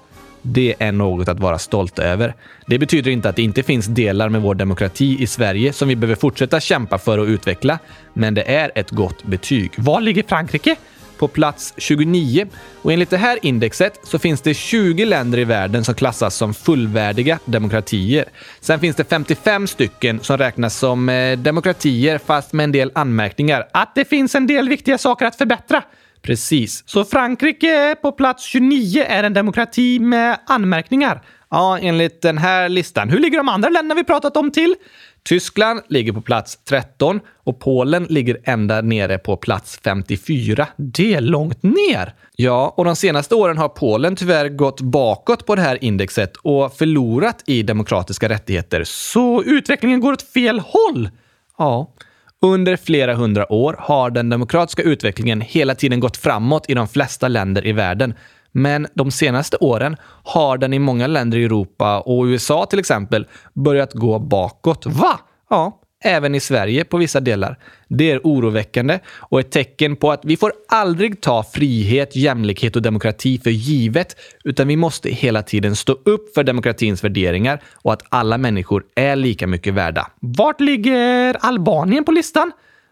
Det 0.49 0.75
är 0.79 0.91
något 0.91 1.27
att 1.27 1.39
vara 1.39 1.59
stolt 1.59 1.99
över. 1.99 2.33
Det 2.67 2.79
betyder 2.79 3.11
inte 3.11 3.29
att 3.29 3.35
det 3.35 3.41
inte 3.41 3.63
finns 3.63 3.85
delar 3.85 4.29
med 4.29 4.41
vår 4.41 4.55
demokrati 4.55 5.23
i 5.23 5.27
Sverige 5.27 5.73
som 5.73 5.87
vi 5.87 5.95
behöver 5.95 6.15
fortsätta 6.15 6.59
kämpa 6.59 6.97
för 6.97 7.17
och 7.17 7.25
utveckla, 7.25 7.79
men 8.13 8.33
det 8.33 8.51
är 8.51 8.71
ett 8.75 8.91
gott 8.91 9.23
betyg. 9.23 9.71
Var 9.77 10.01
ligger 10.01 10.23
Frankrike? 10.23 10.75
På 11.17 11.27
plats 11.27 11.73
29. 11.77 12.47
Och 12.81 12.93
enligt 12.93 13.09
det 13.09 13.17
här 13.17 13.39
indexet 13.41 13.99
så 14.03 14.19
finns 14.19 14.41
det 14.41 14.53
20 14.53 15.05
länder 15.05 15.37
i 15.39 15.43
världen 15.43 15.83
som 15.83 15.95
klassas 15.95 16.35
som 16.35 16.53
fullvärdiga 16.53 17.39
demokratier. 17.45 18.25
Sen 18.61 18.79
finns 18.79 18.95
det 18.95 19.03
55 19.03 19.67
stycken 19.67 20.19
som 20.19 20.37
räknas 20.37 20.77
som 20.77 21.09
eh, 21.09 21.37
demokratier 21.37 22.17
fast 22.17 22.53
med 22.53 22.63
en 22.63 22.71
del 22.71 22.91
anmärkningar. 22.95 23.67
Att 23.73 23.95
det 23.95 24.05
finns 24.05 24.35
en 24.35 24.47
del 24.47 24.69
viktiga 24.69 24.97
saker 24.97 25.25
att 25.25 25.35
förbättra. 25.35 25.83
Precis. 26.21 26.83
Så 26.85 27.05
Frankrike 27.05 27.95
på 28.01 28.11
plats 28.11 28.45
29 28.45 29.03
är 29.07 29.23
en 29.23 29.33
demokrati 29.33 29.99
med 29.99 30.39
anmärkningar? 30.45 31.21
Ja, 31.49 31.79
enligt 31.79 32.21
den 32.21 32.37
här 32.37 32.69
listan. 32.69 33.09
Hur 33.09 33.19
ligger 33.19 33.37
de 33.37 33.49
andra 33.49 33.69
länderna 33.69 33.95
vi 33.95 34.03
pratat 34.03 34.37
om 34.37 34.51
till? 34.51 34.75
Tyskland 35.23 35.81
ligger 35.89 36.13
på 36.13 36.21
plats 36.21 36.57
13 36.63 37.19
och 37.43 37.59
Polen 37.59 38.03
ligger 38.03 38.37
ända 38.43 38.81
nere 38.81 39.17
på 39.17 39.37
plats 39.37 39.79
54. 39.83 40.67
Det 40.75 41.13
är 41.13 41.21
långt 41.21 41.63
ner! 41.63 42.13
Ja, 42.35 42.73
och 42.77 42.85
de 42.85 42.95
senaste 42.95 43.35
åren 43.35 43.57
har 43.57 43.69
Polen 43.69 44.15
tyvärr 44.15 44.49
gått 44.49 44.81
bakåt 44.81 45.45
på 45.45 45.55
det 45.55 45.61
här 45.61 45.83
indexet 45.83 46.35
och 46.35 46.73
förlorat 46.73 47.43
i 47.45 47.63
demokratiska 47.63 48.29
rättigheter. 48.29 48.83
Så 48.83 49.43
utvecklingen 49.43 49.99
går 49.99 50.13
åt 50.13 50.21
fel 50.21 50.59
håll? 50.59 51.09
Ja. 51.57 51.93
Under 52.41 52.77
flera 52.77 53.15
hundra 53.15 53.51
år 53.53 53.75
har 53.79 54.09
den 54.09 54.29
demokratiska 54.29 54.81
utvecklingen 54.81 55.41
hela 55.41 55.75
tiden 55.75 55.99
gått 55.99 56.17
framåt 56.17 56.69
i 56.69 56.73
de 56.73 56.87
flesta 56.87 57.27
länder 57.27 57.67
i 57.67 57.71
världen. 57.71 58.13
Men 58.51 58.87
de 58.93 59.11
senaste 59.11 59.57
åren 59.57 59.97
har 60.23 60.57
den 60.57 60.73
i 60.73 60.79
många 60.79 61.07
länder 61.07 61.37
i 61.37 61.43
Europa 61.43 61.99
och 61.99 62.23
USA 62.23 62.65
till 62.65 62.79
exempel 62.79 63.27
börjat 63.53 63.93
gå 63.93 64.19
bakåt. 64.19 64.85
Va? 64.85 65.19
Ja, 65.49 65.81
även 66.03 66.35
i 66.35 66.39
Sverige 66.39 66.85
på 66.85 66.97
vissa 66.97 67.19
delar. 67.19 67.57
Det 67.87 68.11
är 68.11 68.19
oroväckande 68.23 68.99
och 69.07 69.39
ett 69.39 69.51
tecken 69.51 69.95
på 69.95 70.11
att 70.11 70.21
vi 70.25 70.37
får 70.37 70.53
aldrig 70.67 71.21
ta 71.21 71.43
frihet, 71.43 72.15
jämlikhet 72.15 72.75
och 72.75 72.81
demokrati 72.81 73.39
för 73.39 73.49
givet, 73.49 74.15
utan 74.43 74.67
vi 74.67 74.75
måste 74.75 75.09
hela 75.09 75.43
tiden 75.43 75.75
stå 75.75 75.91
upp 75.91 76.33
för 76.33 76.43
demokratins 76.43 77.03
värderingar 77.03 77.61
och 77.73 77.93
att 77.93 78.03
alla 78.09 78.37
människor 78.37 78.83
är 78.95 79.15
lika 79.15 79.47
mycket 79.47 79.73
värda. 79.73 80.11
Vart 80.19 80.61
ligger 80.61 81.37
Albanien 81.39 82.03
på 82.03 82.11
listan? 82.11 82.51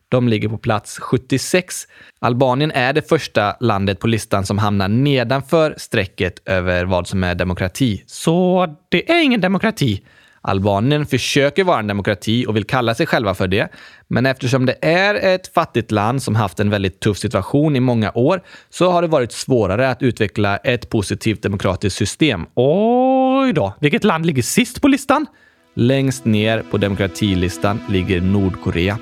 De 0.10 0.28
ligger 0.28 0.50
på 0.50 0.58
plats 0.58 1.00
76. 1.00 1.88
Albanien 2.20 2.72
är 2.72 2.94
det 2.94 3.10
första 3.10 3.56
landet 3.60 4.00
på 4.00 4.08
listan 4.08 4.46
som 4.46 4.58
hamnar 4.58 4.88
nedanför 4.88 5.76
strecket 5.78 6.42
över 6.46 6.86
vad 6.86 7.08
som 7.08 7.24
är 7.24 7.36
demokrati. 7.36 8.04
Så 8.06 8.68
det 8.90 9.12
är 9.12 9.24
ingen 9.24 9.42
demokrati. 9.42 10.02
Albanien 10.48 11.06
försöker 11.06 11.64
vara 11.64 11.80
en 11.80 11.88
demokrati 11.88 12.46
och 12.48 12.56
vill 12.56 12.64
kalla 12.64 12.96
sig 12.96 13.06
själva 13.06 13.36
för 13.36 13.48
det. 13.48 13.68
Men 14.08 14.26
eftersom 14.26 14.66
det 14.66 14.76
är 14.82 15.16
ett 15.16 15.54
fattigt 15.54 15.92
land 15.92 16.24
som 16.24 16.36
haft 16.36 16.60
en 16.60 16.70
väldigt 16.70 17.00
tuff 17.00 17.18
situation 17.18 17.76
i 17.76 17.80
många 17.80 18.12
år 18.16 18.42
så 18.70 18.92
har 18.92 19.02
det 19.02 19.08
varit 19.08 19.32
svårare 19.32 19.90
att 19.90 20.02
utveckla 20.02 20.58
ett 20.58 20.90
positivt 20.90 21.42
demokratiskt 21.42 21.98
system. 21.98 22.46
Oj 22.56 23.54
då, 23.54 23.74
vilket 23.80 24.04
land 24.04 24.26
ligger 24.26 24.44
sist 24.44 24.82
på 24.82 24.88
listan? 24.88 25.26
Längst 25.76 26.26
ner 26.26 26.64
på 26.72 26.78
demokratilistan 26.78 27.80
ligger 27.90 28.22
Nordkorea. 28.22 28.98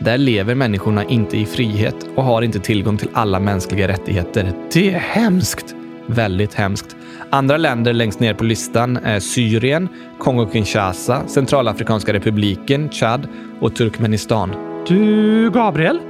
Där 0.00 0.18
lever 0.18 0.54
människorna 0.54 1.04
inte 1.04 1.36
i 1.36 1.46
frihet 1.46 1.96
och 2.16 2.24
har 2.24 2.42
inte 2.42 2.58
tillgång 2.58 2.98
till 2.98 3.08
alla 3.12 3.40
mänskliga 3.40 3.88
rättigheter. 3.88 4.52
Det 4.72 4.90
är 4.90 4.98
hemskt! 4.98 5.74
Väldigt 6.06 6.54
hemskt. 6.54 6.96
Andra 7.34 7.56
länder 7.56 7.92
längst 7.92 8.20
ner 8.20 8.34
på 8.34 8.44
listan 8.44 8.96
är 8.96 9.20
Syrien, 9.20 9.88
Kongo-Kinshasa, 10.18 11.26
Centralafrikanska 11.26 12.12
republiken, 12.12 12.90
Chad 12.90 13.28
och 13.60 13.74
Turkmenistan. 13.76 14.54
Du, 14.88 15.50
Gabriel? 15.50 16.00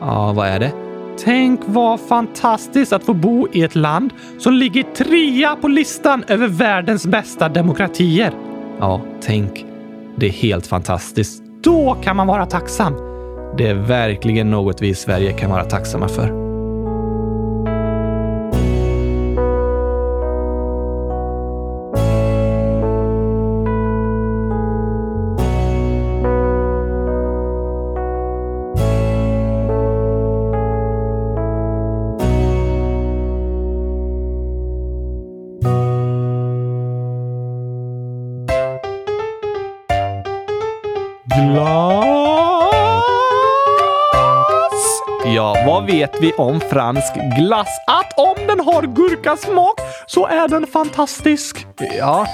Ja, 0.00 0.32
vad 0.32 0.48
är 0.48 0.60
det? 0.60 0.72
Tänk 1.24 1.60
vad 1.66 2.00
fantastiskt 2.00 2.92
att 2.92 3.04
få 3.04 3.14
bo 3.14 3.48
i 3.52 3.62
ett 3.62 3.74
land 3.74 4.12
som 4.38 4.54
ligger 4.54 4.82
trea 4.82 5.56
på 5.56 5.68
listan 5.68 6.24
över 6.28 6.48
världens 6.48 7.06
bästa 7.06 7.48
demokratier. 7.48 8.32
Ja, 8.80 9.00
tänk. 9.20 9.64
Det 10.16 10.26
är 10.26 10.32
helt 10.32 10.66
fantastiskt. 10.66 11.42
Då 11.62 11.96
kan 12.02 12.16
man 12.16 12.26
vara 12.26 12.46
tacksam. 12.46 12.94
Det 13.56 13.66
är 13.66 13.74
verkligen 13.74 14.50
något 14.50 14.82
vi 14.82 14.88
i 14.88 14.94
Sverige 14.94 15.32
kan 15.32 15.50
vara 15.50 15.64
tacksamma 15.64 16.08
för. 16.08 16.47
Vet 46.20 46.28
vi 46.28 46.32
om 46.32 46.60
fransk 46.60 47.14
glass? 47.38 47.68
Att 47.86 48.18
om 48.18 48.46
den 48.46 48.60
har 48.60 48.82
gurkasmak 48.82 49.74
så 50.06 50.26
är 50.26 50.48
den 50.48 50.66
fantastisk. 50.66 51.66
Ja, 51.98 52.26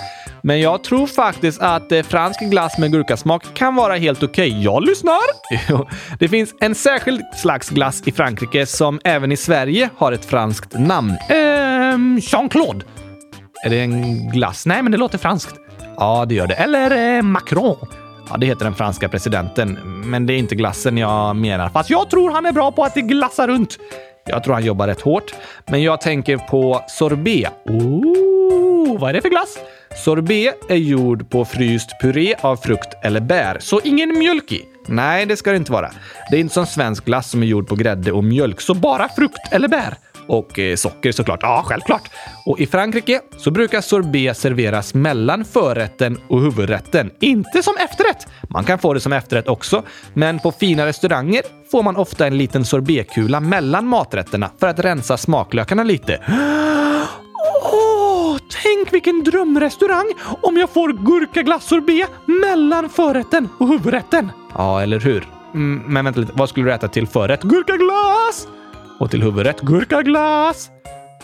men 0.42 0.60
jag 0.60 0.84
tror 0.84 1.06
faktiskt 1.06 1.60
att 1.60 1.92
eh, 1.92 2.02
fransk 2.02 2.40
glass 2.40 2.78
med 2.78 2.92
gurkasmak 2.92 3.54
kan 3.54 3.74
vara 3.74 3.96
helt 3.96 4.22
okej. 4.22 4.50
Okay. 4.50 4.62
Jag 4.62 4.85
lyssnar! 4.85 5.18
Det 6.18 6.28
finns 6.28 6.54
en 6.60 6.74
särskild 6.74 7.22
slags 7.37 7.70
glass 7.70 8.02
i 8.06 8.12
Frankrike 8.12 8.66
som 8.66 9.00
även 9.04 9.32
i 9.32 9.37
Sverige 9.37 9.90
har 9.96 10.12
ett 10.12 10.24
franskt 10.24 10.78
namn. 10.78 11.16
Ehm, 11.28 12.18
Jean-Claude. 12.22 12.85
Är 13.64 13.70
det 13.70 13.80
en 13.80 14.28
glass? 14.30 14.66
Nej, 14.66 14.82
men 14.82 14.92
det 14.92 14.98
låter 14.98 15.18
franskt. 15.18 15.54
Ja, 15.96 16.24
det 16.28 16.35
gör 16.35 16.46
det. 16.46 16.54
Eller 16.54 17.16
eh, 17.16 17.22
Macron. 17.22 18.04
Ja, 18.31 18.37
det 18.37 18.46
heter 18.46 18.64
den 18.64 18.75
franska 18.75 19.08
presidenten, 19.08 19.79
men 19.85 20.27
det 20.27 20.33
är 20.33 20.38
inte 20.38 20.54
glassen 20.54 20.98
jag 20.98 21.37
menar. 21.37 21.68
Fast 21.68 21.90
jag 21.90 22.10
tror 22.10 22.31
han 22.31 22.46
är 22.46 22.52
bra 22.52 22.72
på 22.72 22.85
att 22.85 22.94
glassa 22.94 23.46
runt. 23.46 23.79
Jag 24.27 24.44
tror 24.44 24.54
han 24.54 24.64
jobbar 24.64 24.87
rätt 24.87 25.00
hårt, 25.00 25.35
men 25.66 25.83
jag 25.83 26.00
tänker 26.00 26.37
på 26.37 26.85
sorbet. 26.88 27.52
Oh, 27.64 29.00
vad 29.00 29.10
är 29.10 29.14
det 29.14 29.22
för 29.22 29.29
glass? 29.29 29.58
Sorbet 30.04 30.70
är 30.70 30.77
gjord 30.77 31.31
på 31.31 31.44
fryst 31.44 31.90
puré 32.00 32.35
av 32.40 32.56
frukt 32.56 32.88
eller 33.02 33.20
bär, 33.20 33.58
så 33.60 33.81
ingen 33.85 34.18
mjölk 34.18 34.52
i. 34.52 34.64
Nej, 34.87 35.27
det 35.27 35.37
ska 35.37 35.50
det 35.50 35.56
inte 35.56 35.72
vara. 35.72 35.90
Det 36.31 36.37
är 36.37 36.40
inte 36.40 36.54
som 36.54 36.66
svensk 36.66 37.04
glass 37.04 37.31
som 37.31 37.42
är 37.42 37.46
gjord 37.46 37.68
på 37.68 37.75
grädde 37.75 38.12
och 38.12 38.25
mjölk, 38.25 38.60
så 38.60 38.75
bara 38.75 39.08
frukt 39.08 39.52
eller 39.52 39.68
bär. 39.68 39.94
Och 40.27 40.58
eh, 40.58 40.77
socker 40.77 41.12
såklart. 41.12 41.40
Ja, 41.42 41.62
självklart. 41.66 42.10
Och 42.46 42.60
i 42.60 42.66
Frankrike 42.66 43.20
så 43.37 43.50
brukar 43.50 43.81
sorbet 43.81 44.38
serveras 44.38 44.94
mellan 44.94 45.44
förrätten 45.44 46.18
och 46.29 46.40
huvudrätten. 46.40 47.10
Inte 47.20 47.62
som 47.62 47.75
efterrätt. 47.77 48.27
Man 48.48 48.64
kan 48.64 48.79
få 48.79 48.94
det 48.94 49.00
som 49.00 49.12
efterrätt 49.12 49.48
också, 49.48 49.83
men 50.14 50.38
på 50.38 50.52
fina 50.52 50.87
restauranger 50.87 51.42
får 51.70 51.83
man 51.83 51.96
ofta 51.96 52.27
en 52.27 52.38
liten 52.38 52.64
sorbetkula 52.64 53.40
mellan 53.40 53.87
maträtterna 53.87 54.50
för 54.60 54.66
att 54.66 54.79
rensa 54.79 55.16
smaklökarna 55.16 55.83
lite. 55.83 56.20
Åh, 57.72 58.37
tänk 58.62 58.92
vilken 58.92 59.25
drömrestaurang 59.25 60.12
om 60.42 60.56
jag 60.56 60.70
får 60.70 60.92
gurkaglassorbet 60.92 62.10
mellan 62.27 62.88
förrätten 62.88 63.48
och 63.60 63.68
huvudrätten! 63.68 64.33
Ja, 64.54 64.83
eller 64.83 65.00
hur? 65.00 65.29
Mm, 65.54 65.83
men 65.87 66.04
vänta 66.04 66.20
lite, 66.20 66.33
vad 66.35 66.48
skulle 66.48 66.66
du 66.66 66.72
äta 66.72 66.88
till 66.88 67.06
förrätt? 67.06 67.42
Gurkaglass! 67.42 68.48
Och 68.98 69.10
till 69.10 69.22
huvudrätt 69.22 69.60
gurkaglass! 69.60 70.70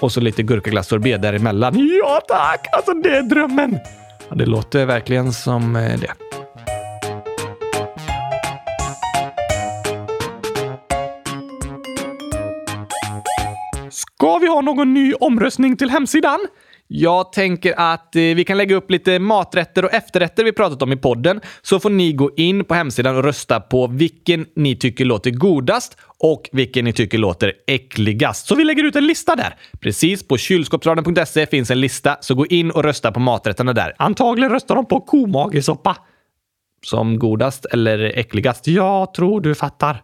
Och 0.00 0.12
så 0.12 0.20
lite 0.20 0.42
gurkaglass-sorbet 0.42 1.22
däremellan. 1.22 1.74
Ja 1.78 2.20
tack! 2.28 2.66
Alltså 2.72 2.94
det 2.94 3.16
är 3.16 3.22
drömmen! 3.22 3.78
Ja, 4.28 4.36
det 4.36 4.46
låter 4.46 4.86
verkligen 4.86 5.32
som 5.32 5.76
eh, 5.76 6.00
det. 6.00 6.14
Ska 13.90 14.38
vi 14.38 14.48
ha 14.48 14.60
någon 14.60 14.94
ny 14.94 15.14
omröstning 15.14 15.76
till 15.76 15.90
hemsidan? 15.90 16.40
Jag 16.92 17.32
tänker 17.32 17.74
att 17.76 18.16
eh, 18.16 18.20
vi 18.20 18.44
kan 18.44 18.56
lägga 18.56 18.76
upp 18.76 18.90
lite 18.90 19.18
maträtter 19.18 19.84
och 19.84 19.92
efterrätter 19.92 20.44
vi 20.44 20.52
pratat 20.52 20.82
om 20.82 20.92
i 20.92 20.96
podden. 20.96 21.40
Så 21.62 21.80
får 21.80 21.90
ni 21.90 22.12
gå 22.12 22.30
in 22.36 22.64
på 22.64 22.74
hemsidan 22.74 23.16
och 23.16 23.24
rösta 23.24 23.60
på 23.60 23.86
vilken 23.86 24.46
ni 24.56 24.76
tycker 24.76 25.04
låter 25.04 25.30
godast 25.30 25.96
och 26.18 26.48
vilken 26.52 26.84
ni 26.84 26.92
tycker 26.92 27.18
låter 27.18 27.52
äckligast. 27.66 28.46
Så 28.46 28.54
vi 28.54 28.64
lägger 28.64 28.84
ut 28.84 28.96
en 28.96 29.06
lista 29.06 29.36
där. 29.36 29.54
Precis, 29.80 30.28
på 30.28 30.36
kylskåpsradion.se 30.36 31.46
finns 31.46 31.70
en 31.70 31.80
lista, 31.80 32.16
så 32.20 32.34
gå 32.34 32.46
in 32.46 32.70
och 32.70 32.84
rösta 32.84 33.12
på 33.12 33.20
maträtterna 33.20 33.72
där. 33.72 33.92
Antagligen 33.98 34.52
röstar 34.52 34.74
de 34.74 34.86
på 34.86 35.00
komagesoppa. 35.00 35.96
Som 36.82 37.18
godast 37.18 37.64
eller 37.64 37.98
äckligast? 37.98 38.66
Jag 38.66 39.14
tror 39.14 39.40
du 39.40 39.54
fattar. 39.54 40.02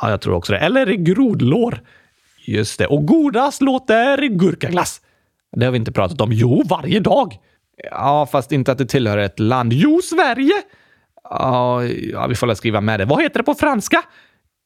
Ja, 0.00 0.10
jag 0.10 0.20
tror 0.20 0.34
också 0.34 0.52
det. 0.52 0.58
Eller 0.58 0.86
grodlår. 0.86 1.80
Just 2.46 2.78
det. 2.78 2.86
Och 2.86 3.06
godast 3.06 3.62
låter 3.62 4.28
gurkaglass. 4.28 5.00
Det 5.56 5.64
har 5.64 5.72
vi 5.72 5.78
inte 5.78 5.92
pratat 5.92 6.20
om. 6.20 6.32
Jo, 6.32 6.62
varje 6.68 7.00
dag. 7.00 7.38
Ja, 7.90 8.26
fast 8.32 8.52
inte 8.52 8.72
att 8.72 8.78
det 8.78 8.86
tillhör 8.86 9.18
ett 9.18 9.38
land. 9.38 9.72
Jo, 9.72 10.00
Sverige! 10.02 10.54
Ja, 11.22 11.84
ja 11.84 12.26
vi 12.26 12.34
får 12.34 12.46
väl 12.46 12.56
skriva 12.56 12.80
med 12.80 13.00
det. 13.00 13.04
Vad 13.04 13.22
heter 13.22 13.38
det 13.38 13.44
på 13.44 13.54
franska? 13.54 14.02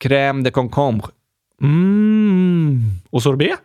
Crème 0.05 0.43
de 0.43 0.51
concombre. 0.51 1.11
Mm. 1.63 2.83
Och 3.11 3.23
sorbet? 3.23 3.59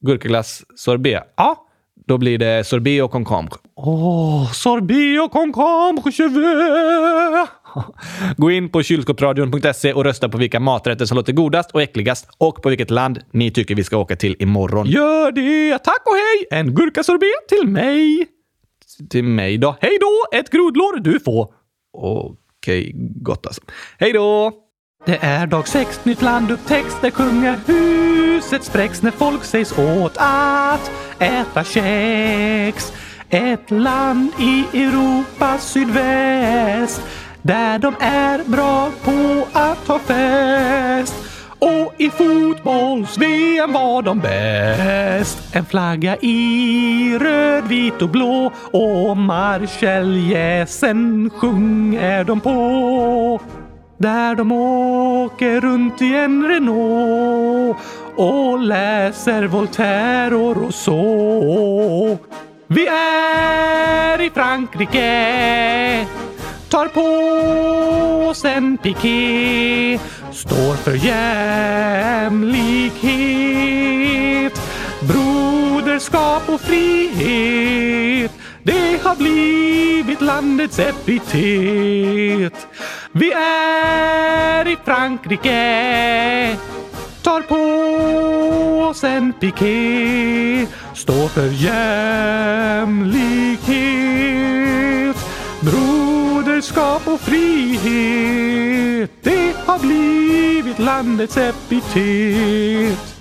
Gurkaglass 0.00 0.64
sorbet. 0.76 1.22
Ja, 1.36 1.66
då 2.06 2.18
blir 2.18 2.38
det 2.38 2.66
sorbet 2.66 3.02
och 3.02 3.10
concombre. 3.10 3.58
Åh, 3.74 4.42
oh, 4.42 4.52
sorbet 4.52 5.22
och 5.22 5.32
concombre 5.32 6.10
je 6.18 6.28
veux. 6.28 7.46
Gå 8.36 8.50
in 8.50 8.68
på 8.68 8.82
kylskåpsradion.se 8.82 9.92
och 9.92 10.04
rösta 10.04 10.28
på 10.28 10.38
vilka 10.38 10.60
maträtter 10.60 11.04
som 11.04 11.16
låter 11.16 11.32
godast 11.32 11.70
och 11.70 11.82
äckligast 11.82 12.28
och 12.38 12.62
på 12.62 12.68
vilket 12.68 12.90
land 12.90 13.20
ni 13.30 13.50
tycker 13.50 13.74
vi 13.74 13.84
ska 13.84 13.96
åka 13.96 14.16
till 14.16 14.36
imorgon. 14.38 14.86
Gör 14.86 15.32
det! 15.32 15.78
Tack 15.78 16.02
och 16.06 16.14
hej! 16.14 16.60
En 16.60 16.74
gurkasorbet 16.74 17.48
till 17.48 17.68
mig! 17.68 18.26
Till 19.10 19.24
mig 19.24 19.58
då? 19.58 19.76
Hej 19.80 19.98
då! 20.00 20.38
Ett 20.38 20.50
grodlår 20.50 21.00
du 21.00 21.20
får. 21.20 21.52
Okej, 21.92 22.92
gott 23.22 23.46
alltså. 23.46 23.62
Hej 23.98 24.12
då! 24.12 24.52
Det 25.06 25.18
är 25.22 25.46
dag 25.46 25.68
sex, 25.68 26.04
nytt 26.04 26.22
land 26.22 26.50
upptäcks 26.50 27.00
där 27.00 27.10
kungahuset 27.10 28.64
spräcks 28.64 29.02
när 29.02 29.10
folk 29.10 29.44
sägs 29.44 29.78
åt 29.78 30.12
att 30.16 30.90
äta 31.18 31.64
kex. 31.64 32.92
Ett 33.30 33.70
land 33.70 34.30
i 34.38 34.78
Europas 34.78 35.72
sydväst 35.72 37.02
där 37.46 37.78
de 37.78 37.94
är 38.00 38.44
bra 38.44 38.90
på 39.04 39.46
att 39.52 39.88
ha 39.88 39.98
fest. 39.98 41.14
Och 41.58 41.94
i 41.98 42.10
fotbolls-VM 42.10 43.72
var 43.72 44.02
de 44.02 44.20
bäst. 44.20 45.38
En 45.52 45.64
flagga 45.64 46.16
i 46.16 47.18
röd, 47.20 47.64
vit 47.64 48.02
och 48.02 48.08
blå 48.08 48.52
och 48.70 49.16
marscheljäsen 49.16 51.30
sjunger 51.34 52.24
de 52.24 52.40
på. 52.40 53.40
Där 53.98 54.34
de 54.34 54.52
åker 54.52 55.60
runt 55.60 56.02
i 56.02 56.14
en 56.14 56.48
Renault 56.48 57.76
och 58.16 58.58
läser 58.58 59.46
Voltaire 59.46 60.34
och 60.34 60.56
Rousseau. 60.56 62.18
Vi 62.66 62.86
är 62.86 64.20
i 64.20 64.30
Frankrike 64.30 66.06
tar 66.68 66.88
på 66.88 67.00
oss 68.28 68.44
en 68.44 68.78
piké 68.78 69.98
står 70.32 70.74
för 70.74 70.94
jämlikhet. 70.94 72.60
Broderskap 75.00 76.48
och 76.48 76.60
frihet 76.60 78.32
det 78.62 79.02
har 79.02 79.16
blivit 79.16 80.20
landets 80.20 80.78
epitet. 80.78 82.66
Vi 83.12 83.32
är 83.32 84.68
i 84.68 84.76
Frankrike 84.84 86.56
tar 87.26 87.42
på 87.42 87.56
oss 88.88 89.04
en 89.04 89.32
piké 89.32 90.66
står 90.94 91.28
för 91.28 91.48
jämlikhet 91.48 93.26
broderskap 96.56 97.08
och 97.08 97.20
frihet. 97.20 99.10
Det 99.22 99.54
har 99.66 99.78
blivit 99.78 100.78
landets 100.78 101.36
epitet. 101.36 103.15